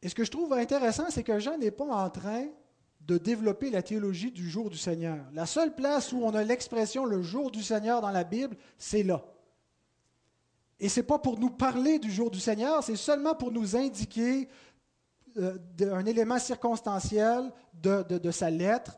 [0.02, 2.46] Et ce que je trouve intéressant, c'est que Jean n'est pas en train
[3.00, 5.18] de développer la théologie du jour du Seigneur.
[5.32, 9.02] La seule place où on a l'expression le jour du Seigneur dans la Bible, c'est
[9.02, 9.24] là.
[10.78, 13.74] Et ce n'est pas pour nous parler du jour du Seigneur, c'est seulement pour nous
[13.74, 14.46] indiquer
[15.38, 18.96] euh, un élément circonstanciel de sa lettre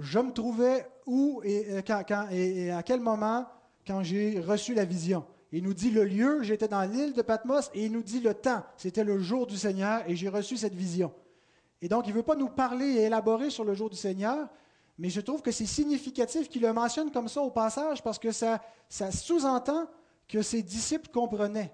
[0.00, 1.82] je me trouvais où et,
[2.32, 3.46] et, à quel moment
[3.86, 5.24] quand j'ai reçu la vision.
[5.52, 8.34] Il nous dit le lieu, j'étais dans l'île de Patmos, et il nous dit le
[8.34, 8.62] temps.
[8.76, 11.12] C'était le jour du Seigneur, et j'ai reçu cette vision.
[11.82, 14.48] Et donc, il ne veut pas nous parler et élaborer sur le jour du Seigneur,
[14.96, 18.30] mais je trouve que c'est significatif qu'il le mentionne comme ça au passage, parce que
[18.30, 18.60] ça
[19.10, 19.88] sous-entend
[20.28, 21.72] que ses disciples comprenaient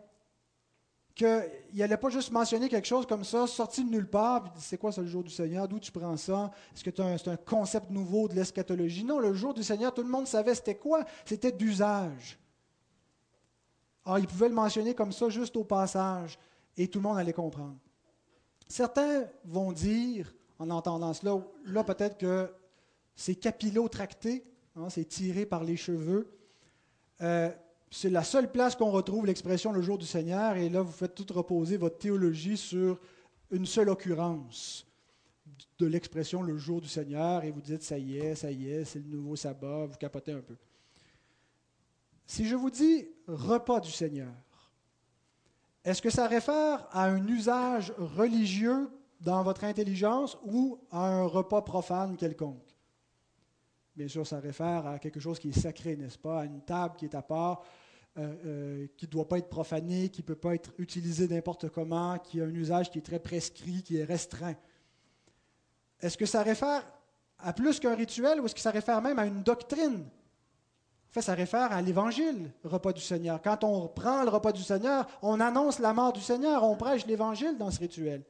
[1.16, 4.76] qu'il n'allait pas juste mentionner quelque chose comme ça, sorti de nulle part, puis c'est
[4.76, 7.90] quoi ça le jour du Seigneur, d'où tu prends ça, est-ce que c'est un concept
[7.90, 9.02] nouveau de l'eschatologie?
[9.02, 12.38] Non, le jour du Seigneur, tout le monde savait c'était quoi, c'était d'usage.
[14.04, 16.38] Alors, il pouvait le mentionner comme ça juste au passage,
[16.76, 17.76] et tout le monde allait comprendre.
[18.68, 22.52] Certains vont dire, en entendant cela, là peut-être que
[23.14, 24.44] c'est capillotracté,
[24.76, 26.30] hein, c'est tiré par les cheveux.
[27.22, 27.50] Euh,
[27.90, 31.14] c'est la seule place qu'on retrouve l'expression le jour du Seigneur, et là, vous faites
[31.14, 32.98] tout reposer votre théologie sur
[33.50, 34.86] une seule occurrence
[35.78, 38.84] de l'expression le jour du Seigneur, et vous dites, ça y est, ça y est,
[38.84, 40.56] c'est le nouveau sabbat, vous capotez un peu.
[42.26, 44.32] Si je vous dis repas du Seigneur,
[45.84, 48.88] est-ce que ça réfère à un usage religieux
[49.20, 52.65] dans votre intelligence ou à un repas profane quelconque?
[53.96, 56.42] Bien sûr, ça réfère à quelque chose qui est sacré, n'est-ce pas?
[56.42, 57.62] À une table qui est à part,
[58.18, 61.70] euh, euh, qui ne doit pas être profanée, qui ne peut pas être utilisée n'importe
[61.70, 64.54] comment, qui a un usage qui est très prescrit, qui est restreint.
[66.00, 66.86] Est-ce que ça réfère
[67.38, 70.04] à plus qu'un rituel ou est-ce que ça réfère même à une doctrine?
[71.08, 73.40] En fait, ça réfère à l'évangile, repas du Seigneur.
[73.40, 77.06] Quand on prend le repas du Seigneur, on annonce la mort du Seigneur, on prêche
[77.06, 78.24] l'évangile dans ce rituel.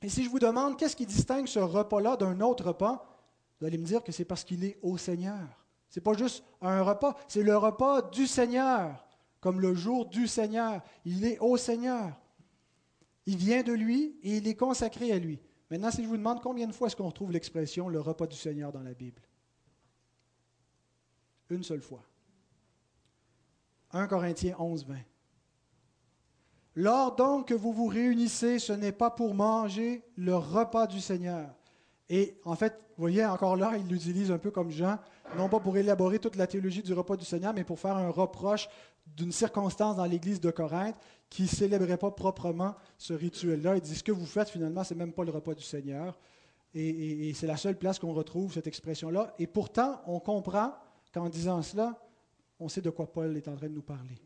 [0.00, 3.17] Et si je vous demande qu'est-ce qui distingue ce repas-là d'un autre repas,
[3.60, 5.66] vous allez me dire que c'est parce qu'il est au Seigneur.
[5.90, 9.06] Ce n'est pas juste un repas, c'est le repas du Seigneur,
[9.40, 10.82] comme le jour du Seigneur.
[11.04, 12.12] Il est au Seigneur.
[13.26, 15.40] Il vient de lui et il est consacré à lui.
[15.70, 18.36] Maintenant, si je vous demande combien de fois est-ce qu'on retrouve l'expression le repas du
[18.36, 19.22] Seigneur dans la Bible?
[21.50, 22.02] Une seule fois.
[23.92, 24.96] 1 Corinthiens 11, 20.
[26.74, 31.57] Lors donc que vous vous réunissez, ce n'est pas pour manger le repas du Seigneur.
[32.10, 34.98] Et en fait, vous voyez, encore là, il l'utilise un peu comme Jean,
[35.36, 38.08] non pas pour élaborer toute la théologie du repas du Seigneur, mais pour faire un
[38.08, 38.68] reproche
[39.06, 40.96] d'une circonstance dans l'Église de Corinthe
[41.28, 43.76] qui ne célébrait pas proprement ce rituel-là.
[43.76, 46.18] Il dit, ce que vous faites, finalement, ce n'est même pas le repas du Seigneur.
[46.74, 49.34] Et, et c'est la seule place qu'on retrouve cette expression-là.
[49.38, 50.74] Et pourtant, on comprend
[51.12, 51.98] qu'en disant cela,
[52.60, 54.18] on sait de quoi Paul est en train de nous parler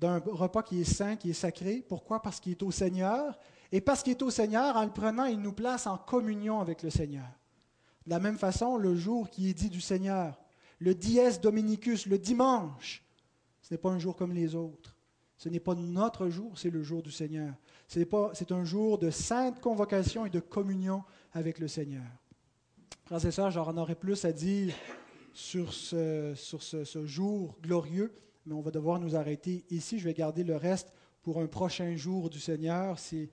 [0.00, 1.84] d'un repas qui est saint, qui est sacré.
[1.86, 2.22] Pourquoi?
[2.22, 3.38] Parce qu'il est au Seigneur.
[3.72, 6.82] Et parce qu'il est au Seigneur, en le prenant, il nous place en communion avec
[6.82, 7.28] le Seigneur.
[8.06, 10.40] De la même façon, le jour qui est dit du Seigneur,
[10.78, 13.04] le dies dominicus, le dimanche,
[13.60, 14.96] ce n'est pas un jour comme les autres.
[15.36, 17.54] Ce n'est pas notre jour, c'est le jour du Seigneur.
[17.86, 21.02] C'est un jour de sainte convocation et de communion
[21.32, 22.04] avec le Seigneur.
[23.04, 24.74] Frères et sœurs, j'en aurais plus à dire
[25.32, 28.12] sur ce, sur ce jour glorieux,
[28.44, 29.98] mais on va devoir nous arrêter ici.
[29.98, 30.92] Je vais garder le reste
[31.22, 33.30] pour un prochain jour du Seigneur, si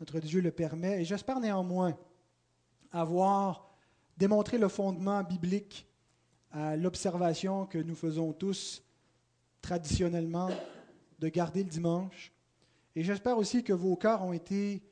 [0.00, 1.02] notre Dieu le permet.
[1.02, 1.96] Et j'espère néanmoins
[2.92, 3.68] avoir
[4.16, 5.86] démontré le fondement biblique
[6.50, 8.82] à l'observation que nous faisons tous
[9.60, 10.50] traditionnellement
[11.18, 12.32] de garder le dimanche.
[12.96, 14.82] Et j'espère aussi que vos cœurs ont été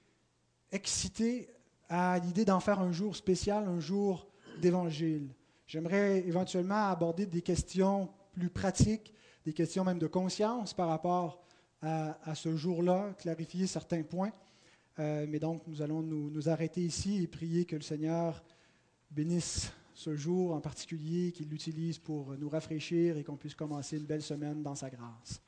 [0.71, 1.49] excités
[1.89, 4.27] à l'idée d'en faire un jour spécial, un jour
[4.61, 5.35] d'évangile.
[5.67, 9.15] J'aimerais éventuellement aborder des questions plus pratiques
[9.47, 11.41] des questions même de conscience par rapport
[11.81, 14.33] à, ce jour-là, clarifier certains points.
[14.99, 18.43] Euh, mais donc, nous allons nous, nous, arrêter ici et prier que le Seigneur
[19.11, 24.07] bénisse ce jour en particulier, qu'il l'utilise pour nous rafraîchir et qu'on puisse commencer une
[24.07, 25.41] belle semaine dans sa grâce.